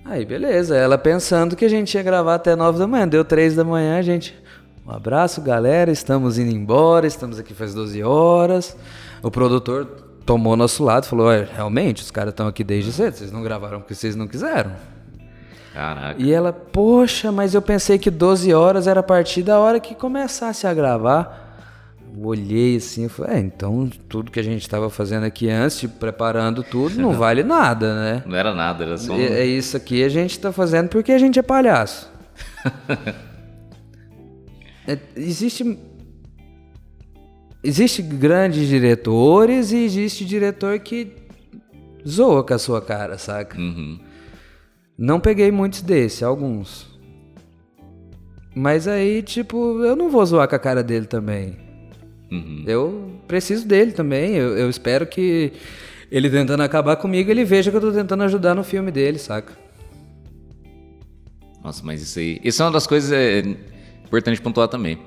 [0.04, 0.76] Aí, beleza.
[0.76, 3.08] Ela pensando que a gente ia gravar até 9 da manhã.
[3.08, 4.41] Deu 3 da manhã, a gente...
[4.86, 5.92] Um abraço, galera.
[5.92, 7.06] Estamos indo embora.
[7.06, 8.76] Estamos aqui faz 12 horas.
[9.22, 9.86] O produtor
[10.26, 13.14] tomou nosso lado e falou: "Ué, realmente, os caras estão aqui desde cedo.
[13.14, 14.72] Vocês não gravaram porque vocês não quiseram.
[15.72, 16.20] Caraca.
[16.20, 19.94] E ela, poxa, mas eu pensei que 12 horas era a partir da hora que
[19.94, 21.50] começasse a gravar.
[22.14, 25.78] Eu olhei assim e falei, é, então tudo que a gente estava fazendo aqui antes,
[25.78, 28.22] tipo, preparando tudo, não vale nada, né?
[28.26, 29.18] Não era nada, era só um...
[29.18, 32.12] É, isso aqui a gente tá fazendo porque a gente é palhaço.
[34.86, 35.78] É, existe.
[37.64, 41.12] Existe grandes diretores e existe diretor que
[42.06, 43.56] zoa com a sua cara, saca?
[43.56, 44.00] Uhum.
[44.98, 46.90] Não peguei muitos desses, alguns.
[48.54, 51.56] Mas aí, tipo, eu não vou zoar com a cara dele também.
[52.30, 52.64] Uhum.
[52.66, 54.34] Eu preciso dele também.
[54.34, 55.52] Eu, eu espero que
[56.10, 59.56] ele tentando acabar comigo, ele veja que eu tô tentando ajudar no filme dele, saca?
[61.64, 62.40] Nossa, mas isso aí.
[62.44, 63.42] Isso é uma das coisas é,
[64.12, 64.98] importantes pontuar também.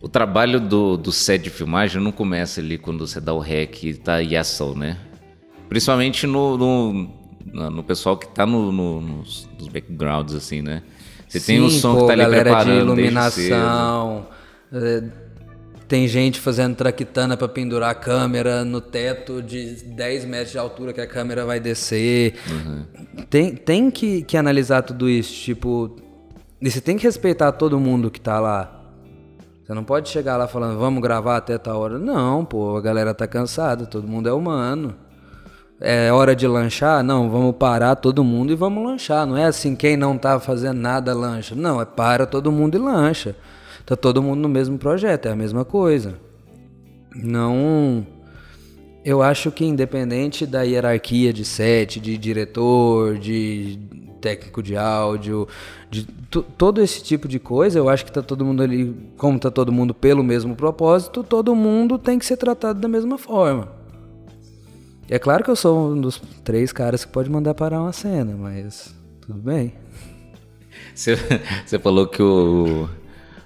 [0.00, 3.84] O trabalho do, do set de filmagem não começa ali quando você dá o rec
[3.84, 4.98] e tá em ação, né?
[5.68, 10.82] Principalmente no, no, no- pessoal que tá no, no- nos, nos backgrounds, assim, né?
[11.28, 14.26] Você tem o Sim, som pô, que tá ali galera preparando de iluminação.
[14.72, 15.04] é,
[15.86, 20.92] tem gente fazendo traquitana pra pendurar a câmera no teto de 10 metros de altura
[20.92, 22.34] que a câmera vai descer.
[23.30, 25.96] Tem, tem que, que analisar tudo isso, tipo...
[26.62, 28.80] E você tem que respeitar todo mundo que tá lá.
[29.64, 31.98] Você não pode chegar lá falando, vamos gravar até tal hora.
[31.98, 34.94] Não, pô, a galera tá cansada, todo mundo é humano.
[35.80, 37.02] É hora de lanchar?
[37.02, 39.26] Não, vamos parar todo mundo e vamos lanchar.
[39.26, 41.56] Não é assim, quem não tá fazendo nada lancha.
[41.56, 43.34] Não, é para todo mundo e lancha.
[43.84, 46.14] tá todo mundo no mesmo projeto, é a mesma coisa.
[47.12, 48.06] Não.
[49.04, 53.80] Eu acho que independente da hierarquia de set, de diretor, de
[54.22, 55.48] técnico de áudio,
[55.90, 56.06] de
[56.56, 59.72] todo esse tipo de coisa, eu acho que tá todo mundo ali, como tá todo
[59.72, 63.68] mundo pelo mesmo propósito, todo mundo tem que ser tratado da mesma forma.
[65.10, 68.34] É claro que eu sou um dos três caras que pode mandar parar uma cena,
[68.34, 69.74] mas tudo bem.
[70.94, 71.16] Você,
[71.66, 72.88] você falou que o,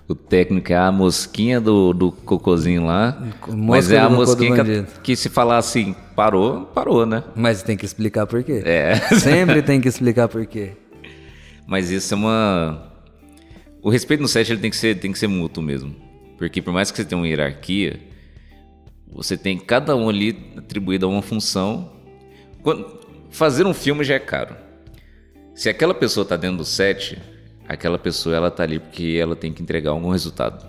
[0.08, 4.84] o técnico é a mosquinha do, do cocôzinho lá, Mosca mas é a mosquinha que,
[5.02, 7.24] que, se falar assim, parou, parou, né?
[7.34, 8.62] Mas tem que explicar por quê.
[8.64, 8.94] É.
[9.18, 10.72] Sempre tem que explicar por quê.
[11.66, 12.92] Mas isso é uma...
[13.82, 15.94] O respeito no set ele tem que ser, tem que ser mútuo mesmo.
[16.38, 18.00] Porque por mais que você tenha uma hierarquia,
[19.12, 21.92] você tem cada um ali atribuído a uma função.
[22.62, 23.00] Quando,
[23.30, 24.54] fazer um filme já é caro.
[25.54, 27.18] Se aquela pessoa está dentro do set,
[27.68, 30.64] aquela pessoa ela tá ali porque ela tem que entregar algum resultado.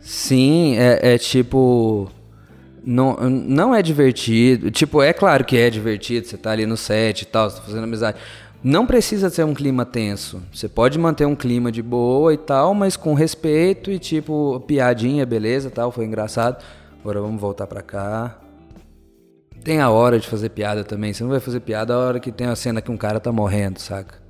[0.00, 2.10] Sim, é, é tipo.
[2.84, 4.70] Não, não é divertido.
[4.70, 7.62] Tipo, é claro que é divertido, você tá ali no set e tal, você tá
[7.62, 8.18] fazendo amizade.
[8.62, 10.42] Não precisa ser um clima tenso.
[10.52, 15.26] Você pode manter um clima de boa e tal, mas com respeito e tipo, piadinha,
[15.26, 16.64] beleza, tal, foi engraçado.
[17.00, 18.38] Agora vamos voltar pra cá.
[19.62, 21.12] Tem a hora de fazer piada também.
[21.12, 23.32] Você não vai fazer piada a hora que tem a cena que um cara tá
[23.32, 24.25] morrendo, saca?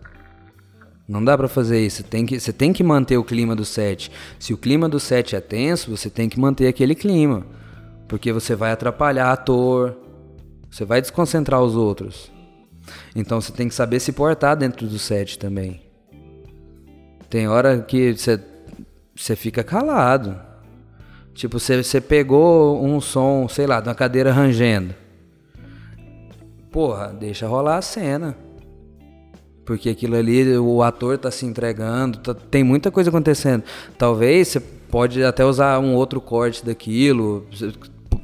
[1.09, 2.03] Não dá para fazer isso.
[2.03, 4.11] Tem que, você tem que manter o clima do set.
[4.39, 7.47] Se o clima do set é tenso, você tem que manter aquele clima.
[8.09, 9.97] Porque você vai atrapalhar ator,
[10.71, 12.31] você vai desconcentrar os outros.
[13.15, 15.81] Então você tem que saber se portar dentro do set também.
[17.29, 18.41] Tem hora que você,
[19.15, 20.39] você fica calado.
[21.35, 24.95] Tipo, você, você pegou um som, sei lá, de uma cadeira rangendo.
[26.71, 28.37] Porra, deixa rolar a cena.
[29.67, 33.65] Porque aquilo ali, o ator tá se entregando, tá, tem muita coisa acontecendo.
[33.99, 37.45] Talvez você pode até usar um outro corte daquilo,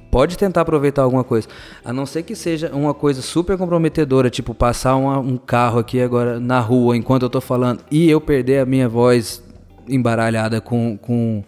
[0.08, 1.48] pode tentar aproveitar alguma coisa.
[1.84, 6.00] A não ser que seja uma coisa super comprometedora, tipo passar uma, um carro aqui
[6.00, 9.42] agora na rua enquanto eu tô falando e eu perder a minha voz
[9.88, 11.42] embaralhada com, com,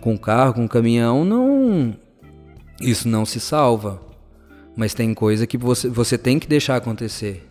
[0.00, 1.94] com carro, com caminhão, não.
[2.80, 4.00] Isso não se salva.
[4.76, 7.47] Mas tem coisa que você, você tem que deixar acontecer.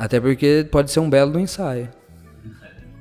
[0.00, 1.90] Até porque pode ser um belo do ensaio.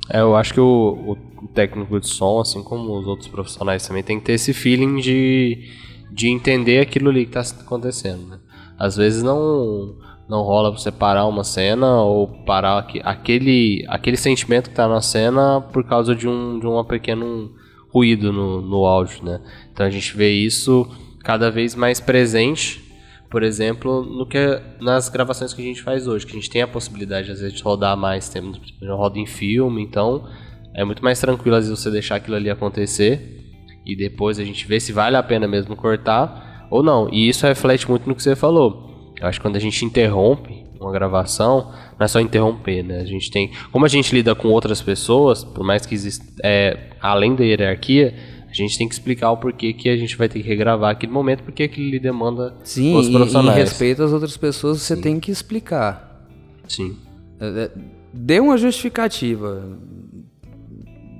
[0.09, 4.03] É, eu acho que o, o, técnico de som, assim como os outros profissionais também,
[4.03, 5.69] tem que ter esse feeling de,
[6.11, 8.27] de entender aquilo ali que está acontecendo.
[8.27, 8.39] Né?
[8.77, 9.95] Às vezes não
[10.27, 15.59] não rola você parar uma cena ou parar aquele, aquele sentimento que está na cena
[15.59, 17.51] por causa de um, de um pequeno
[17.91, 19.41] ruído no, no áudio, né?
[19.73, 20.87] Então a gente vê isso
[21.23, 22.88] cada vez mais presente
[23.29, 26.61] por exemplo, no que nas gravações que a gente faz hoje, que a gente tem
[26.61, 30.27] a possibilidade às vezes de rodar mais, temos roda em filme, então
[30.73, 33.39] é muito mais tranquilo às vezes você deixar aquilo ali acontecer
[33.85, 37.09] e depois a gente vê se vale a pena mesmo cortar ou não.
[37.11, 39.13] E isso reflete muito no que você falou.
[39.19, 43.01] Eu acho que quando a gente interrompe uma gravação, não é só interromper, né?
[43.01, 46.91] A gente tem, como a gente lida com outras pessoas, por mais que exista, é,
[47.01, 48.15] além da hierarquia,
[48.49, 51.11] a gente tem que explicar o porquê que a gente vai ter que regravar aquele
[51.11, 53.55] momento, porque aquilo lhe demanda Sim, os profissionais.
[53.55, 55.01] Sim, e respeito às outras pessoas, você Sim.
[55.01, 56.25] tem que explicar.
[56.67, 56.97] Sim.
[57.39, 57.71] É, é,
[58.11, 59.63] dê uma justificativa.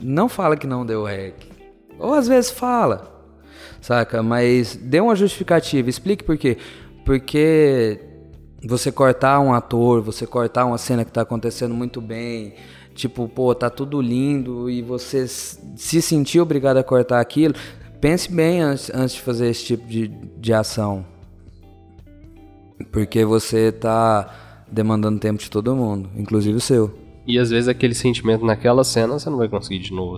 [0.02, 1.36] Não fala que não deu rec.
[2.00, 3.12] Ou às vezes fala,
[3.82, 4.24] saca?
[4.24, 6.58] Mas dê uma justificativa, explique por quê.
[7.06, 8.00] Porque
[8.64, 12.54] você cortar um ator, você cortar uma cena que está acontecendo muito bem,
[12.94, 17.54] tipo, pô, tá tudo lindo e você se sentir obrigado a cortar aquilo,
[18.02, 21.06] pense bem antes, antes de fazer esse tipo de, de ação.
[22.92, 26.94] Porque você tá demandando tempo de todo mundo, inclusive o seu.
[27.26, 30.18] E às vezes aquele sentimento naquela cena você não vai conseguir de novo.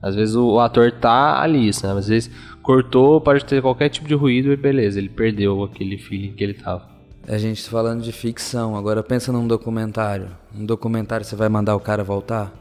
[0.00, 1.92] Às vezes o, ator tá ali, né?
[1.96, 2.30] Às vezes
[2.62, 6.54] cortou, pode ter qualquer tipo de ruído e beleza, ele perdeu aquele feeling que ele
[6.54, 6.91] tava.
[7.26, 10.36] A gente tá falando de ficção, agora pensa num documentário.
[10.54, 12.52] Um documentário você vai mandar o cara voltar?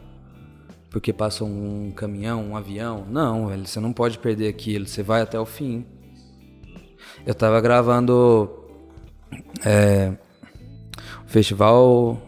[0.89, 3.05] Porque passou um caminhão, um avião?
[3.09, 5.85] Não, velho, você não pode perder aquilo, você vai até o fim.
[7.25, 8.49] Eu tava gravando
[9.65, 10.13] é,
[11.25, 12.21] o Festival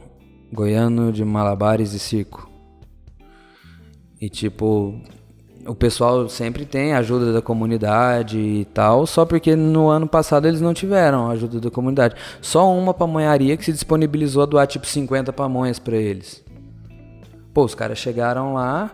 [0.52, 2.50] Goiano de Malabares e Circo.
[4.20, 5.00] E tipo,
[5.66, 10.62] o pessoal sempre tem ajuda da comunidade e tal, só porque no ano passado eles
[10.62, 12.16] não tiveram ajuda da comunidade.
[12.42, 16.44] Só uma pamonharia que se disponibilizou a doar tipo 50 pamonhas para eles.
[17.54, 18.92] Pô, os caras chegaram lá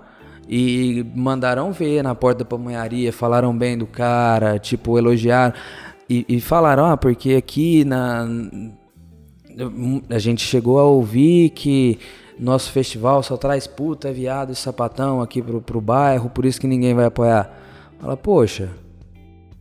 [0.48, 5.54] e mandaram ver na porta da pamonharia, falaram bem do cara, tipo, elogiaram.
[6.10, 8.28] E, e falaram, ah, porque aqui na.
[10.10, 12.00] A gente chegou a ouvir que
[12.40, 16.68] nosso festival só traz puta, viado e sapatão aqui pro, pro bairro, por isso que
[16.68, 17.52] ninguém vai apoiar.
[18.00, 18.70] Fala, poxa,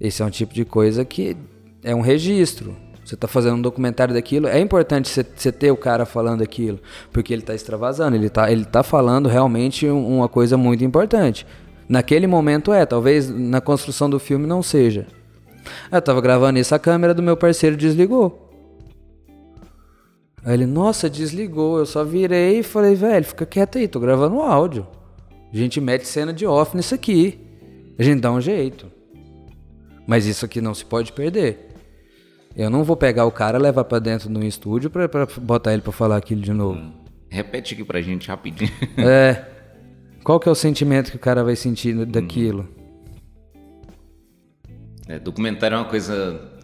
[0.00, 1.36] esse é um tipo de coisa que
[1.82, 2.76] é um registro.
[3.04, 6.78] Você está fazendo um documentário daquilo, é importante você ter o cara falando aquilo,
[7.10, 11.46] porque ele está extravasando, ele está ele tá falando realmente uma coisa muito importante.
[11.88, 15.06] Naquele momento é, talvez na construção do filme não seja.
[15.90, 18.47] Eu tava gravando isso, a câmera do meu parceiro desligou.
[20.44, 21.78] Aí ele, nossa, desligou.
[21.78, 24.86] Eu só virei e falei, velho, fica quieto aí, tô gravando áudio.
[25.52, 27.40] A gente mete cena de off nisso aqui.
[27.98, 28.86] A gente dá um jeito.
[30.06, 31.68] Mas isso aqui não se pode perder.
[32.56, 35.72] Eu não vou pegar o cara, levar para dentro de um estúdio pra, pra botar
[35.72, 36.78] ele para falar aquilo de novo.
[36.78, 36.92] Hum.
[37.30, 38.70] Repete aqui pra gente rapidinho.
[38.98, 39.44] É.
[40.24, 42.68] Qual que é o sentimento que o cara vai sentir daquilo?
[45.06, 46.57] É, documentário é uma coisa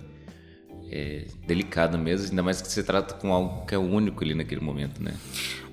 [0.91, 4.61] é, delicada mesmo, ainda mais que você trata com algo que é único ali naquele
[4.61, 5.15] momento, né?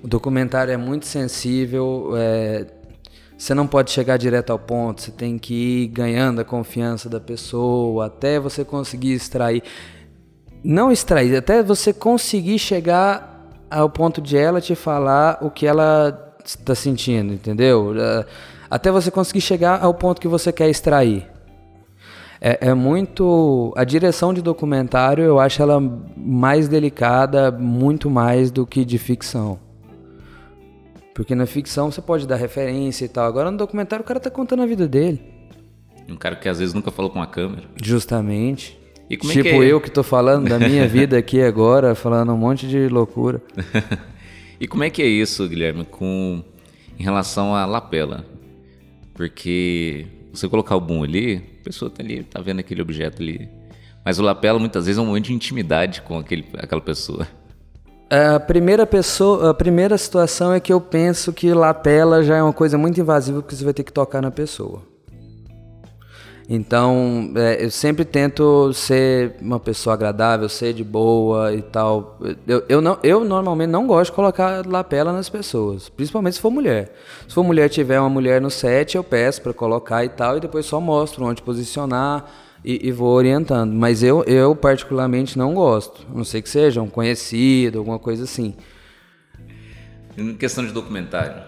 [0.02, 2.66] O documentário é muito sensível, é,
[3.36, 5.54] você não pode chegar direto ao ponto, você tem que
[5.84, 9.62] ir ganhando a confiança da pessoa até você conseguir extrair
[10.62, 16.36] não extrair, até você conseguir chegar ao ponto de ela te falar o que ela
[16.44, 17.94] está sentindo, entendeu?
[17.98, 18.24] É,
[18.70, 21.31] até você conseguir chegar ao ponto que você quer extrair.
[22.44, 23.72] É, é, muito.
[23.76, 25.80] A direção de documentário eu acho ela
[26.16, 29.60] mais delicada, muito mais do que de ficção.
[31.14, 33.26] Porque na ficção você pode dar referência e tal.
[33.26, 35.22] Agora no documentário o cara tá contando a vida dele.
[36.08, 37.62] Um cara que às vezes nunca falou com a câmera.
[37.80, 38.76] Justamente.
[39.08, 39.64] É tipo que é?
[39.64, 43.40] eu que tô falando da minha vida aqui agora, falando um monte de loucura.
[44.58, 46.42] e como é que é isso, Guilherme, com
[46.98, 48.24] em relação à lapela?
[49.14, 53.48] Porque você colocar o boom ali, a pessoa tá ali, tá vendo aquele objeto ali.
[54.04, 57.26] Mas o lapela muitas vezes é um momento de intimidade com aquele, aquela pessoa.
[58.10, 62.52] A primeira pessoa, a primeira situação é que eu penso que lapela já é uma
[62.52, 64.91] coisa muito invasiva porque você vai ter que tocar na pessoa.
[66.48, 72.18] Então, é, eu sempre tento ser uma pessoa agradável, ser de boa e tal.
[72.46, 76.50] Eu, eu, não, eu normalmente não gosto de colocar lapela nas pessoas, principalmente se for
[76.50, 76.92] mulher.
[77.28, 80.40] Se for mulher tiver uma mulher no set, eu peço para colocar e tal, e
[80.40, 82.24] depois só mostro onde posicionar
[82.64, 83.72] e, e, vou orientando.
[83.72, 86.06] Mas eu, eu particularmente não gosto.
[86.12, 88.54] A não sei que seja um conhecido, alguma coisa assim.
[90.16, 91.42] Em questão de documentário?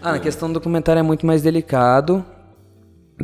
[0.00, 2.24] Ah, na questão do documentário é muito mais delicado.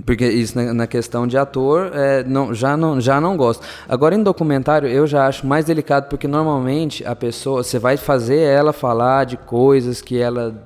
[0.04, 3.66] Porque isso na, na questão de ator, é, não, já, não, já não gosto.
[3.88, 8.38] Agora, em documentário, eu já acho mais delicado, porque normalmente a pessoa, você vai fazer
[8.38, 10.64] ela falar de coisas que ela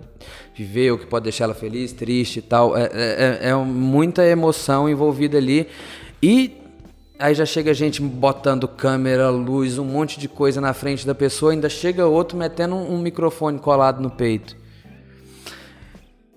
[0.54, 2.76] viveu, que pode deixar ela feliz, triste e tal.
[2.76, 5.68] É, é, é, é muita emoção envolvida ali.
[6.22, 6.58] E
[7.18, 11.52] aí já chega gente botando câmera, luz, um monte de coisa na frente da pessoa,
[11.52, 14.61] ainda chega outro metendo um, um microfone colado no peito.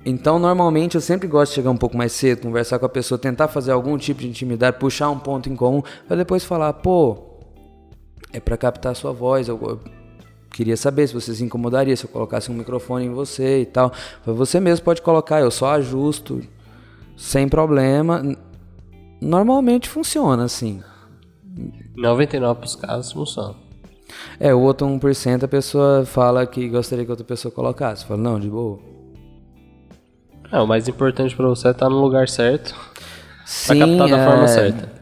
[0.06, 3.18] Então, normalmente, eu sempre gosto de chegar um pouco mais cedo, conversar com a pessoa,
[3.18, 7.18] tentar fazer algum tipo de intimidade, puxar um ponto em comum, para depois falar, pô,
[8.32, 9.80] é para captar a sua voz, eu, eu,
[10.52, 13.92] queria saber se você se incomodaria se eu colocasse um microfone em você e tal.
[14.26, 16.42] Você mesmo pode colocar, eu só ajusto,
[17.18, 18.38] sem problema.
[19.20, 20.84] Normalmente funciona assim.
[21.98, 23.56] 99% dos casos funciona.
[24.40, 28.06] É, o outro 1% a pessoa fala que gostaria que outra pessoa colocasse.
[28.06, 28.95] Fala, não, de boa.
[30.52, 32.76] É, o mais importante para você é estar no lugar certo.
[33.46, 34.26] Sim, pra captar da é...
[34.26, 34.96] forma certa.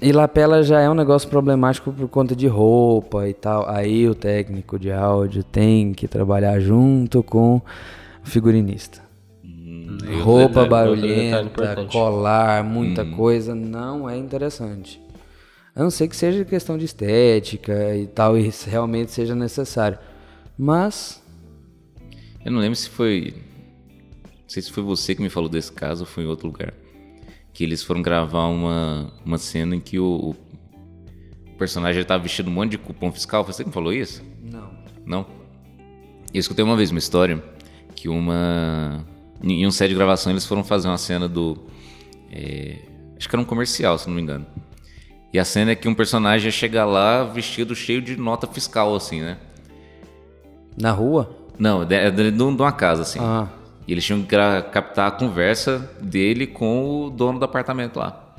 [0.00, 3.68] E lapela já é um negócio problemático por conta de roupa e tal.
[3.68, 7.62] Aí o técnico de áudio tem que trabalhar junto com o
[8.22, 9.00] figurinista.
[9.42, 13.12] Hum, roupa detalhe, barulhenta, colar, muita hum.
[13.12, 15.00] coisa, não é interessante.
[15.74, 19.98] A não ser que seja questão de estética e tal, e realmente seja necessário.
[20.58, 21.22] Mas.
[22.44, 23.34] Eu não lembro se foi
[24.46, 26.72] não sei se foi você que me falou desse caso ou foi em outro lugar.
[27.52, 32.52] Que eles foram gravar uma, uma cena em que o, o personagem estava vestido um
[32.52, 33.42] monte de cupom fiscal.
[33.42, 34.22] Foi você que me falou isso?
[34.40, 34.70] Não.
[35.04, 35.26] Não?
[36.32, 37.42] Eu escutei uma vez uma história
[37.96, 39.04] que uma.
[39.42, 41.58] Em um set de gravação eles foram fazer uma cena do.
[42.30, 42.78] É,
[43.16, 44.46] acho que era um comercial, se não me engano.
[45.32, 48.94] E a cena é que um personagem ia chegar lá vestido cheio de nota fiscal,
[48.94, 49.38] assim, né?
[50.80, 51.36] Na rua?
[51.58, 53.18] Não, é de, de, de uma casa, assim.
[53.20, 53.48] Ah.
[53.86, 54.36] E eles tinham que
[54.72, 58.34] captar a conversa dele com o dono do apartamento lá.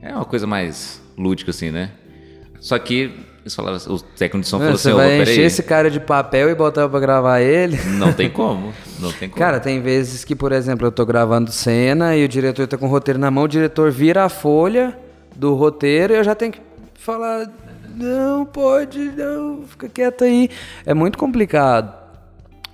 [0.00, 1.90] É uma coisa mais lúdica, assim, né?
[2.60, 3.12] Só que
[3.42, 6.50] eles falaram, o técnico de som falou assim: Você vai encher esse cara de papel
[6.50, 7.78] e botar pra gravar ele?
[7.98, 8.72] Não tem como.
[8.98, 9.38] Não tem como.
[9.38, 12.86] Cara, tem vezes que, por exemplo, eu tô gravando cena e o diretor tá com
[12.86, 14.96] o roteiro na mão, o diretor vira a folha
[15.34, 16.60] do roteiro e eu já tenho que
[16.94, 17.50] falar:
[17.94, 20.50] Não, pode, não, fica quieto aí.
[20.84, 22.07] É muito complicado.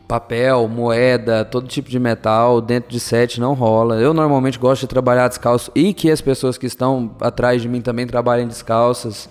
[0.06, 3.96] Papel, moeda, todo tipo de metal dentro de set não rola.
[3.96, 7.80] Eu normalmente gosto de trabalhar descalço e que as pessoas que estão atrás de mim
[7.80, 9.28] também trabalhem descalças.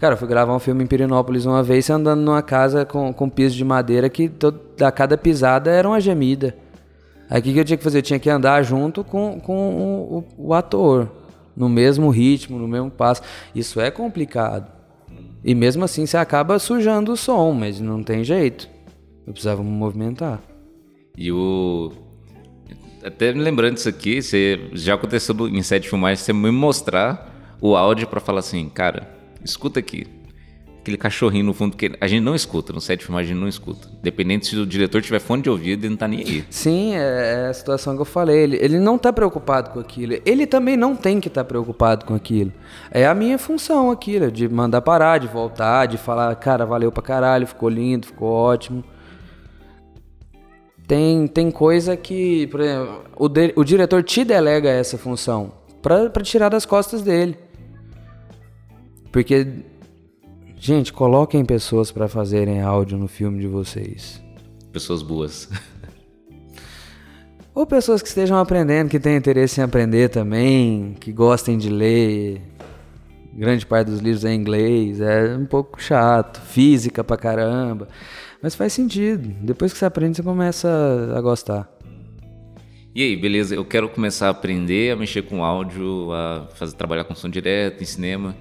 [0.00, 3.28] Cara, eu fui gravar um filme em Pirinópolis uma vez andando numa casa com, com
[3.28, 4.30] piso de madeira que
[4.80, 6.56] a cada pisada era uma gemida.
[7.30, 7.98] Aí o que, eu tinha que fazer?
[7.98, 11.08] Eu tinha que andar junto com, com o, o ator,
[11.56, 13.22] no mesmo ritmo, no mesmo passo.
[13.54, 14.70] Isso é complicado.
[15.42, 18.73] E mesmo assim você acaba sujando o som, mas não tem jeito.
[19.26, 20.40] Eu precisava me movimentar.
[21.16, 21.92] E o.
[23.02, 27.56] Até me lembrando disso aqui, você já aconteceu em set de filmagem, você me mostrar
[27.60, 29.10] o áudio para falar assim, cara,
[29.44, 30.06] escuta aqui.
[30.80, 33.40] Aquele cachorrinho no fundo que a gente não escuta, no set de filmagem a gente
[33.40, 33.88] não escuta.
[34.02, 36.44] Dependendo se o diretor tiver fone de ouvido, ele não tá nem aí.
[36.50, 38.36] Sim, é, é a situação que eu falei.
[38.36, 40.20] Ele, ele não tá preocupado com aquilo.
[40.26, 42.52] Ele também não tem que estar tá preocupado com aquilo.
[42.90, 47.02] É a minha função aquilo, de mandar parar, de voltar, de falar, cara, valeu pra
[47.02, 48.84] caralho, ficou lindo, ficou ótimo.
[50.86, 56.10] Tem, tem coisa que, por exemplo, o, de, o diretor te delega essa função para
[56.22, 57.38] tirar das costas dele.
[59.10, 59.46] Porque,
[60.56, 64.22] gente, coloquem pessoas para fazerem áudio no filme de vocês.
[64.72, 65.48] Pessoas boas.
[67.54, 72.42] Ou pessoas que estejam aprendendo, que têm interesse em aprender também, que gostem de ler.
[73.32, 76.40] Grande parte dos livros é em inglês, é um pouco chato.
[76.40, 77.86] Física pra caramba.
[78.44, 79.26] Mas faz sentido.
[79.40, 80.68] Depois que você aprende, você começa
[81.16, 81.66] a gostar.
[82.94, 83.54] E aí, beleza?
[83.54, 87.82] Eu quero começar a aprender a mexer com áudio, a fazer trabalhar com som direto,
[87.82, 88.36] em cinema.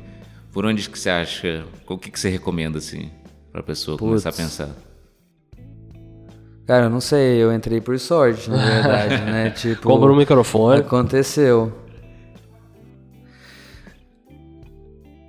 [0.52, 1.64] Por onde que você acha?
[1.88, 3.12] O que, que você recomenda assim
[3.50, 4.10] para a pessoa Puts.
[4.10, 4.70] começar a pensar?
[6.68, 9.50] Cara, eu não sei, eu entrei por sorte, na verdade, né?
[9.56, 10.82] Tipo, compra um microfone.
[10.82, 11.72] Aconteceu.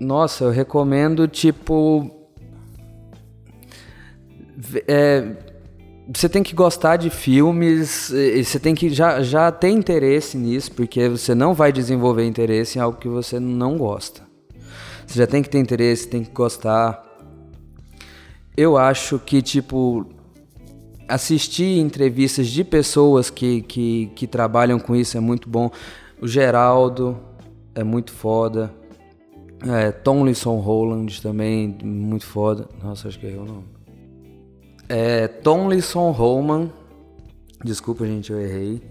[0.01, 2.24] Nossa, eu recomendo tipo
[4.87, 5.37] é,
[6.13, 8.13] você tem que gostar de filmes,
[8.45, 12.83] você tem que já, já ter interesse nisso, porque você não vai desenvolver interesse em
[12.83, 14.23] algo que você não gosta.
[15.07, 17.03] Você já tem que ter interesse, tem que gostar.
[18.57, 20.07] Eu acho que, tipo,
[21.09, 25.71] assistir entrevistas de pessoas que, que, que trabalham com isso é muito bom.
[26.21, 27.19] O Geraldo
[27.75, 28.73] é muito foda.
[29.67, 32.69] É, Tomlinson Holland também, muito foda.
[32.83, 33.74] Nossa, acho que é eu não.
[34.89, 36.71] É Tomlinson Roman,
[37.65, 38.83] desculpa gente, eu errei,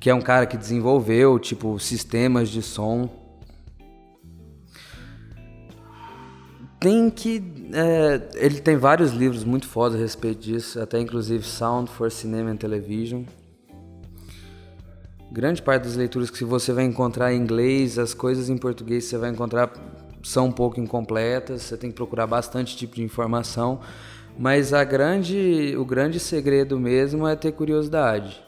[0.00, 3.08] que é um cara que desenvolveu tipo sistemas de som.
[6.78, 7.42] Tem que
[7.72, 12.50] é, ele tem vários livros muito fodas a respeito disso, até inclusive Sound for Cinema
[12.50, 13.24] and Television.
[15.32, 19.18] Grande parte das leituras que você vai encontrar em inglês, as coisas em português você
[19.18, 19.72] vai encontrar
[20.22, 23.80] são um pouco incompletas, você tem que procurar bastante tipo de informação.
[24.38, 28.42] Mas a grande, o grande segredo mesmo é ter curiosidade.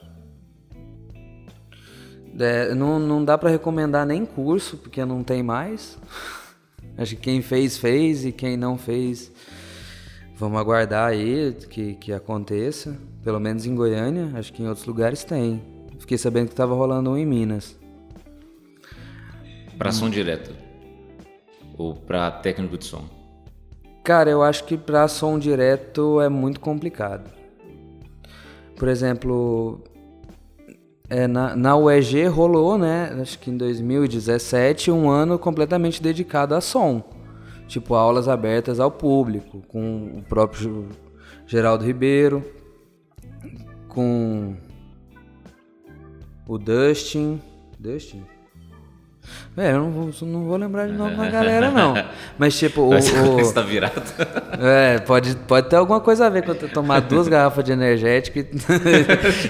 [2.39, 5.97] É, não, não dá para recomendar nem curso, porque não tem mais.
[6.99, 9.31] Acho que quem fez, fez, e quem não fez,
[10.35, 12.97] vamos aguardar aí que, que aconteça.
[13.23, 15.63] Pelo menos em Goiânia, acho que em outros lugares tem.
[15.99, 17.77] Fiquei sabendo que estava rolando um em Minas.
[19.77, 20.55] Para som direto?
[21.77, 23.16] Ou para técnico de som?
[24.07, 27.29] Cara, eu acho que para som direto é muito complicado.
[28.77, 29.83] Por exemplo,
[31.11, 33.19] é, na, na UEG rolou, né?
[33.21, 37.03] Acho que em 2017, um ano completamente dedicado a som.
[37.67, 40.87] Tipo, aulas abertas ao público, com o próprio
[41.45, 42.45] Geraldo Ribeiro,
[43.89, 44.55] com
[46.47, 47.43] o Dustin.
[47.77, 48.23] Dustin?
[49.57, 51.95] É, eu não vou, não vou lembrar de nome da galera, não.
[52.39, 52.95] Mas, tipo, o.
[52.95, 54.03] o tá virado.
[54.59, 58.39] É, pode, pode ter alguma coisa a ver com eu tomar duas garrafas de energético
[58.39, 58.47] e,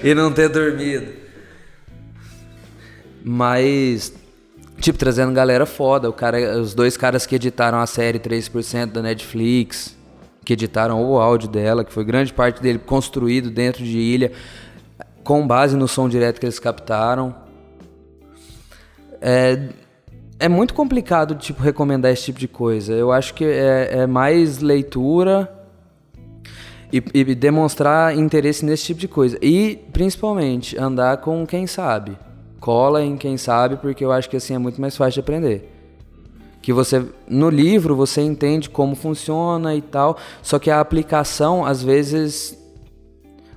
[0.11, 1.13] e não ter dormido.
[3.25, 4.13] Mas,
[4.81, 6.09] tipo, trazendo galera foda.
[6.11, 9.97] O cara, os dois caras que editaram a série 3% da Netflix,
[10.45, 14.33] que editaram o áudio dela, que foi grande parte dele construído dentro de ilha,
[15.25, 17.46] com base no som direto que eles captaram.
[19.21, 19.69] É,
[20.39, 22.93] é muito complicado, tipo, recomendar esse tipo de coisa.
[22.93, 25.51] Eu acho que é, é mais leitura
[26.93, 29.39] e, e, demonstrar interesse nesse tipo de coisa.
[29.43, 32.17] E, principalmente, andar com quem sabe.
[32.61, 35.73] Cola em quem sabe, porque eu acho que assim é muito mais fácil de aprender.
[36.61, 41.83] Que você, no livro, você entende como funciona e tal, só que a aplicação, às
[41.83, 42.59] vezes,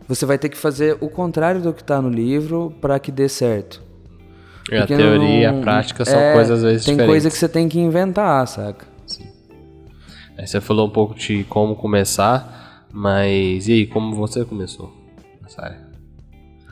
[0.07, 3.27] você vai ter que fazer o contrário do que está no livro para que dê
[3.27, 3.88] certo.
[4.75, 7.11] A teoria não, e a prática são é, coisas às vezes tem diferentes.
[7.11, 8.85] coisa que você tem que inventar, saca?
[9.05, 9.27] Sim.
[10.37, 12.59] Aí você falou um pouco de como começar.
[12.91, 14.91] Mas e aí, como você começou
[15.41, 15.79] nessa área?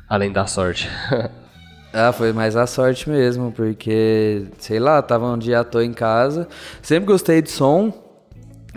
[0.09, 0.89] Além da sorte.
[1.93, 5.93] Ah, foi mais a sorte mesmo, porque, sei lá, tava um dia à toa em
[5.93, 6.47] casa.
[6.79, 7.91] Sempre gostei de som,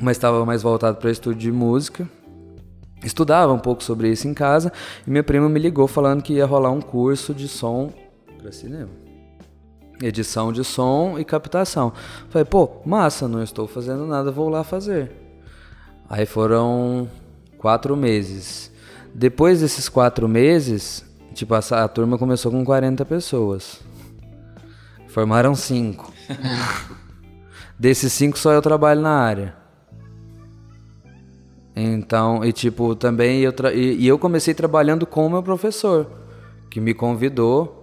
[0.01, 2.09] mas estava mais voltado para estúdio de música.
[3.05, 4.73] Estudava um pouco sobre isso em casa
[5.07, 7.93] e minha prima me ligou falando que ia rolar um curso de som
[8.39, 8.89] para cinema.
[10.03, 11.93] Edição de som e captação.
[12.29, 15.13] Falei, pô, massa, não estou fazendo nada, vou lá fazer.
[16.09, 17.09] Aí foram
[17.59, 18.71] quatro meses.
[19.15, 23.81] Depois desses quatro meses, Tipo, a, a turma começou com 40 pessoas.
[25.09, 26.13] Formaram cinco.
[27.79, 29.57] Desses cinco, só eu trabalho na área.
[31.75, 36.07] Então, e tipo, também eu, e, e, eu comecei trabalhando com o meu professor,
[36.69, 37.80] que me convidou.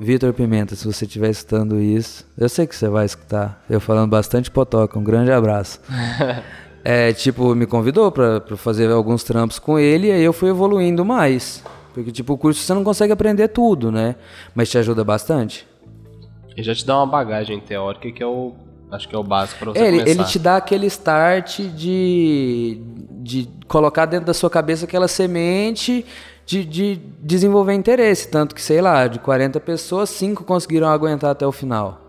[0.00, 3.64] Vitor Pimenta, se você estiver escutando isso, eu sei que você vai escutar.
[3.68, 5.80] Eu falando bastante potoca, um grande abraço.
[6.84, 11.04] é, tipo, me convidou para fazer alguns trampos com ele e aí eu fui evoluindo
[11.04, 11.64] mais.
[11.92, 14.14] Porque, tipo, o curso você não consegue aprender tudo, né?
[14.54, 15.66] Mas te ajuda bastante.
[16.56, 18.52] Ele já te dá uma bagagem teórica que é o.
[18.92, 20.10] Acho que é o básico pra você ele, começar.
[20.10, 22.80] Ele te dá aquele start de,
[23.20, 26.06] de colocar dentro da sua cabeça aquela semente
[26.48, 28.26] de, de desenvolver interesse.
[28.26, 32.00] Tanto que, sei lá, de 40 pessoas, 5 conseguiram aguentar até o final.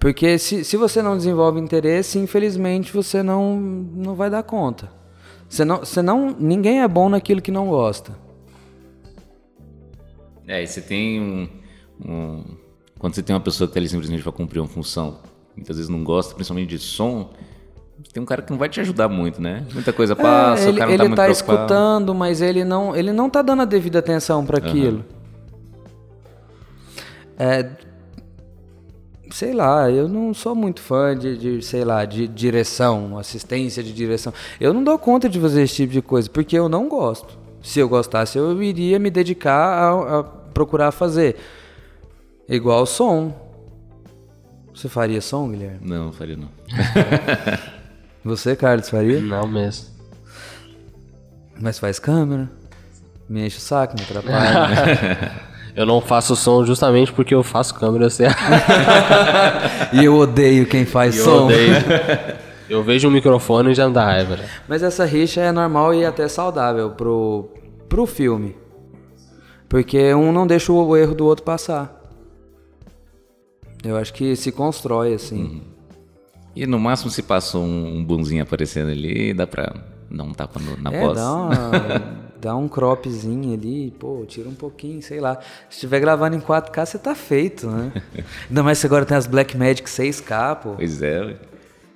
[0.00, 4.90] Porque se, se você não desenvolve interesse, infelizmente você não, não vai dar conta.
[5.48, 8.18] Você não, você não, ninguém é bom naquilo que não gosta.
[10.48, 11.48] É, e você tem um,
[12.04, 12.44] um,
[12.98, 15.20] Quando você tem uma pessoa que está ali simplesmente para cumprir uma função,
[15.54, 17.32] muitas vezes não gosta, principalmente de som,
[18.12, 19.64] tem um cara que não vai te ajudar muito, né?
[19.72, 21.58] Muita coisa passa, é, ele, o cara não tá ele muito tá preocupado.
[21.58, 24.98] escutando, mas ele não, ele não tá dando a devida atenção para aquilo.
[24.98, 25.20] Uhum.
[27.38, 27.70] É,
[29.30, 33.92] sei lá, eu não sou muito fã de, de, sei lá, de direção, assistência de
[33.92, 34.34] direção.
[34.60, 37.38] Eu não dou conta de fazer esse tipo de coisa, porque eu não gosto.
[37.62, 41.36] Se eu gostasse, eu iria me dedicar a, a procurar fazer.
[42.48, 43.32] Igual som.
[44.74, 45.78] Você faria som, Guilherme?
[45.82, 46.48] Não, faria não.
[48.24, 49.20] Você, Carlos, faria?
[49.20, 49.86] Não mesmo.
[51.60, 52.50] Mas faz câmera.
[53.28, 55.32] Me enche o saco, me atrapalha.
[55.76, 58.26] eu não faço som justamente porque eu faço câmera, eu sei.
[59.92, 61.30] e eu odeio quem faz eu som.
[61.30, 61.74] Eu odeio.
[62.70, 64.36] Eu vejo um microfone e já me dá raiva.
[64.36, 64.48] Né?
[64.68, 67.50] Mas essa rixa é normal e até saudável pro,
[67.88, 68.56] pro filme.
[69.68, 72.00] Porque um não deixa o erro do outro passar.
[73.82, 75.42] Eu acho que se constrói assim.
[75.42, 75.60] Uhum.
[76.54, 79.72] E no máximo se passa um, um bunzinho aparecendo ali, dá pra
[80.10, 81.16] dar um tapa no, na é, voz.
[81.16, 85.36] Dá, uma, dá um cropzinho ali, pô, tira um pouquinho, sei lá.
[85.68, 87.92] Se estiver gravando em 4K, você tá feito, né?
[88.48, 90.72] Ainda mais se agora tem as Blackmagic 6K, pô.
[90.72, 91.36] Pois é.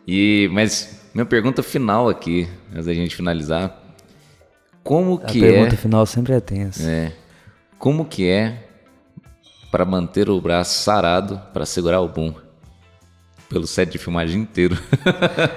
[0.06, 3.80] E, mas minha pergunta final aqui, antes da gente finalizar.
[4.82, 5.48] Como A que é...
[5.48, 6.88] A pergunta final sempre é tensa.
[6.88, 7.12] É.
[7.78, 8.68] Como que é
[9.70, 12.43] para manter o braço sarado para segurar o boom?
[13.54, 14.76] Pelo set de filmagem inteiro.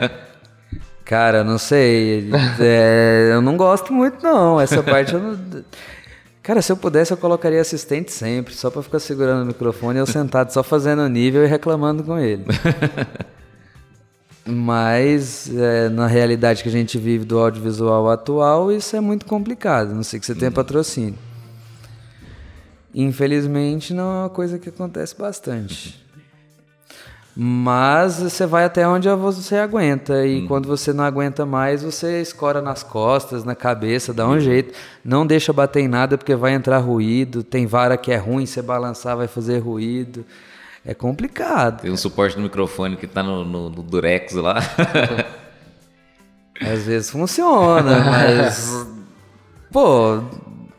[1.04, 2.30] Cara, não sei.
[2.60, 4.62] É, eu não gosto muito, não.
[4.62, 5.64] Essa parte eu não.
[6.44, 10.02] Cara, se eu pudesse, eu colocaria assistente sempre, só para ficar segurando o microfone e
[10.02, 12.46] eu sentado só fazendo nível e reclamando com ele.
[14.46, 19.96] Mas é, na realidade que a gente vive do audiovisual atual, isso é muito complicado.
[19.96, 21.18] Não sei que você tenha patrocínio.
[22.94, 26.07] Infelizmente, não é uma coisa que acontece bastante.
[27.40, 30.26] Mas você vai até onde você aguenta.
[30.26, 30.48] E hum.
[30.48, 34.74] quando você não aguenta mais, você escora nas costas, na cabeça, dá um jeito.
[35.06, 37.44] Não deixa bater em nada porque vai entrar ruído.
[37.44, 40.26] Tem vara que é ruim, você balançar vai fazer ruído.
[40.84, 41.82] É complicado.
[41.82, 44.58] Tem um suporte no microfone que tá no, no, no Durex lá.
[46.60, 48.88] Às vezes funciona, mas.
[49.72, 50.24] Pô,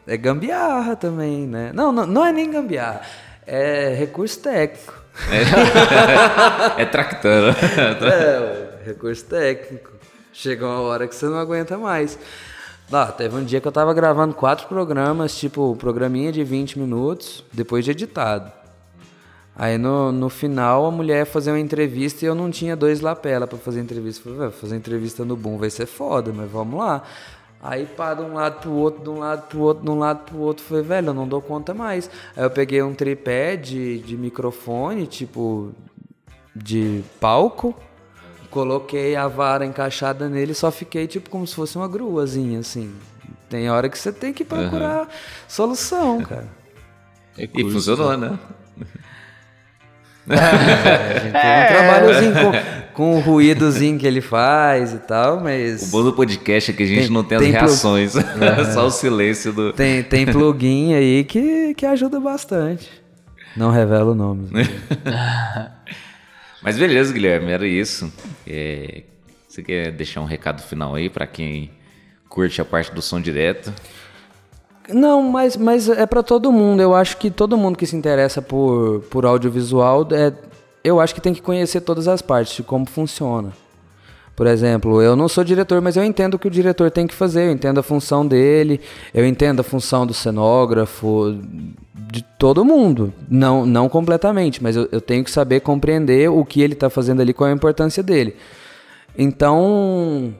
[0.08, 1.70] é gambiarra também, né?
[1.72, 3.02] Não, não, não é nem gambiarra.
[3.46, 4.97] É recurso técnico.
[6.76, 7.56] É, é tractando.
[8.04, 9.92] É, recurso técnico.
[10.32, 12.18] Chega uma hora que você não aguenta mais.
[12.90, 17.44] Ah, teve um dia que eu tava gravando quatro programas, tipo, programinha de 20 minutos,
[17.52, 18.50] depois de editado.
[19.54, 23.44] Aí no, no final a mulher fazer uma entrevista e eu não tinha dois lapela
[23.44, 24.22] para fazer entrevista.
[24.22, 27.02] Falei, fazer entrevista no Boom vai ser foda, mas vamos lá.
[27.62, 30.24] Aí pá, de um lado pro outro, de um lado pro outro, de um lado
[30.24, 30.64] pro outro.
[30.64, 32.08] Falei, velho, eu não dou conta mais.
[32.36, 35.72] Aí eu peguei um tripé de, de microfone, tipo,
[36.54, 37.74] de palco.
[38.50, 42.94] Coloquei a vara encaixada nele e só fiquei, tipo, como se fosse uma gruazinha, assim.
[43.48, 45.06] Tem hora que você tem que procurar uhum.
[45.48, 46.48] solução, cara.
[47.38, 48.36] E funcionou, né?
[50.30, 52.34] É, a gente teve um trabalhozinho
[52.98, 55.84] com, o ruídozinho que ele faz e tal, mas.
[55.84, 58.16] O bom do podcast é que a gente Tem- não tem, tem as reações.
[58.40, 58.72] É.
[58.72, 59.72] Só o silêncio do.
[59.72, 62.90] Tem, tem plugin aí que, que ajuda bastante.
[63.56, 64.48] Não revela o nome.
[66.60, 68.12] Mas beleza, Guilherme, era isso.
[68.44, 69.02] É,
[69.48, 71.70] Você quer deixar um recado final aí pra quem
[72.28, 73.72] curte a parte do som direto?
[74.92, 76.80] Não, mas, mas é pra todo mundo.
[76.82, 80.32] Eu acho que todo mundo que se interessa por, por audiovisual, é,
[80.88, 83.52] eu acho que tem que conhecer todas as partes de como funciona.
[84.38, 87.14] Por exemplo, eu não sou diretor, mas eu entendo o que o diretor tem que
[87.14, 88.80] fazer, eu entendo a função dele,
[89.12, 91.36] eu entendo a função do cenógrafo,
[91.92, 93.12] de todo mundo.
[93.28, 97.20] Não, não completamente, mas eu, eu tenho que saber compreender o que ele está fazendo
[97.20, 98.36] ali, qual é a importância dele.
[99.16, 100.32] Então,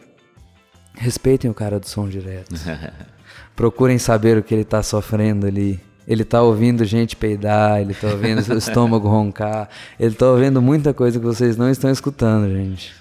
[0.95, 2.55] respeitem o cara do som direto.
[3.57, 5.81] Procurem saber o que ele tá sofrendo ali.
[6.09, 9.69] Ele tá ouvindo gente peidar, ele tá ouvindo seu estômago roncar,
[10.01, 12.95] ele tá ouvindo muita coisa que vocês não estão escutando, gente.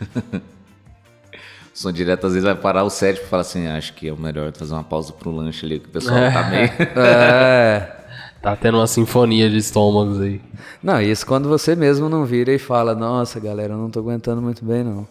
[1.74, 4.14] O som direto às vezes vai parar o set pra falar assim: acho que é
[4.14, 6.70] o melhor fazer uma pausa pro lanche ali, que o pessoal tá meio.
[6.98, 7.94] É.
[8.42, 10.42] Tá tendo uma sinfonia de estômagos aí.
[10.82, 14.42] Não, isso quando você mesmo não vira e fala, nossa, galera, eu não tô aguentando
[14.42, 15.08] muito bem, não.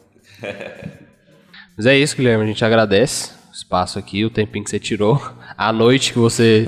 [1.76, 2.44] Mas é isso, Guilherme.
[2.44, 5.20] A gente agradece o espaço aqui, o tempinho que você tirou.
[5.58, 6.66] A noite que você.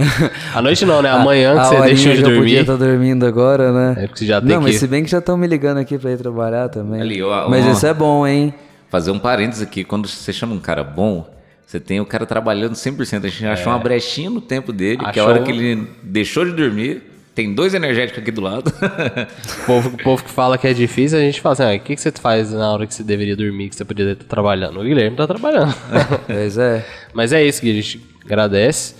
[0.54, 1.10] A noite não, né?
[1.12, 2.60] Amanhã que A você horinha deixou de que eu podia dormir.
[2.60, 4.02] estar dormindo agora, né?
[4.04, 5.78] É porque você já tem Não, mas que- se bem que já estão me ligando
[5.78, 7.00] aqui pra ir trabalhar também.
[7.00, 7.70] Ali, ó, mas ó.
[7.72, 8.54] isso é bom, hein?
[8.90, 11.28] Fazer um parênteses aqui: quando você chama um cara bom,
[11.66, 13.24] você tem o cara trabalhando 100%.
[13.26, 15.86] A gente achou uma brechinha no tempo dele, que é a Achou- hora que ele
[16.02, 17.02] deixou de dormir.
[17.34, 18.72] Tem dois energéticos aqui do lado.
[19.62, 21.80] O povo, o povo que fala que é difícil, a gente fala assim: ah, o
[21.80, 24.80] que, que você faz na hora que você deveria dormir, que você poderia estar trabalhando?
[24.80, 25.74] O Guilherme tá trabalhando.
[26.26, 26.84] Pois é.
[27.12, 28.94] Mas é isso, Gui, a gente agradece.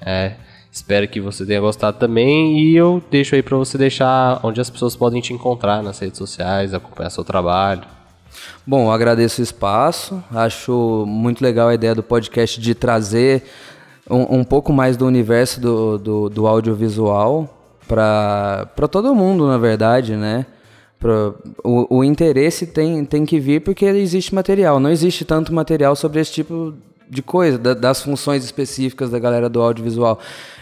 [0.00, 0.34] É,
[0.70, 2.58] espero que você tenha gostado também.
[2.60, 6.18] E eu deixo aí pra você deixar onde as pessoas podem te encontrar nas redes
[6.18, 7.82] sociais, acompanhar seu trabalho.
[8.66, 10.22] Bom, eu agradeço o espaço.
[10.30, 13.44] Acho muito legal a ideia do podcast de trazer
[14.08, 17.54] um, um pouco mais do universo do, do, do audiovisual
[17.86, 20.46] para todo mundo, na verdade, né?
[21.64, 24.80] O, o interesse tem, tem que vir porque existe material.
[24.80, 26.74] Não existe tanto material sobre esse tipo
[27.10, 30.18] de coisa, da- das funções específicas da galera do audiovisual.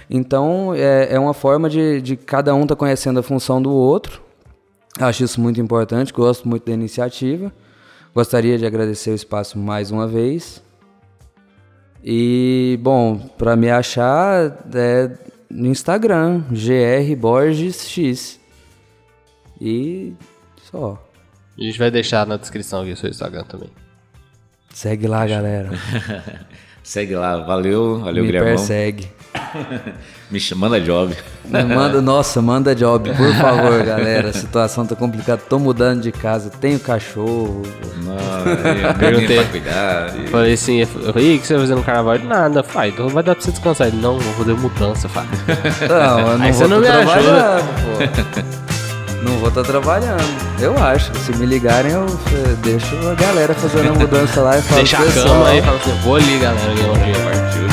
[0.08, 4.22] Então, é, é uma forma de, de cada um estar conhecendo a função do outro.
[4.98, 7.52] Acho isso muito importante, gosto muito da iniciativa.
[8.14, 10.62] Gostaria de agradecer o espaço mais uma vez.
[12.02, 15.10] E, bom, para me achar é
[15.50, 18.38] no Instagram, grborgesx.
[19.60, 20.14] E
[20.70, 21.02] só.
[21.58, 23.70] A gente vai deixar na descrição aqui o seu Instagram também.
[24.76, 25.70] Segue lá, galera.
[26.84, 28.50] Segue lá, valeu, valeu, me Guilherme.
[28.50, 29.10] persegue.
[30.30, 31.16] Me chamando a job.
[31.46, 34.28] Me Manda, nossa, manda job, por favor, galera.
[34.30, 35.40] A situação tá complicada.
[35.48, 37.62] Tô mudando de casa, tenho cachorro.
[38.04, 39.36] Nossa, Perguntei.
[39.38, 40.10] pra cuidar.
[40.30, 42.18] Falei assim, eu falei, "Ih, o que você vai fazer no carnaval?
[42.18, 43.86] Nada, faz, então vai dar pra você descansar.
[43.86, 45.28] Ele, não, vou fazer mudança, faz.
[45.88, 47.04] Não, eu não Aí vou você não me ajuda.
[47.04, 48.65] trabalhando, pô.
[49.26, 50.22] Não vou estar trabalhando.
[50.60, 51.10] Eu acho.
[51.18, 54.98] Se me ligarem, eu eh, deixo a galera fazendo a mudança lá e falo Deixa
[54.98, 57.20] a "Pessoal, cama aí e fala assim, vou ali, galera, um dinheiro.
[57.24, 57.66] Partiu.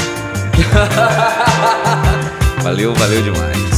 [2.64, 3.73] valeu, valeu demais.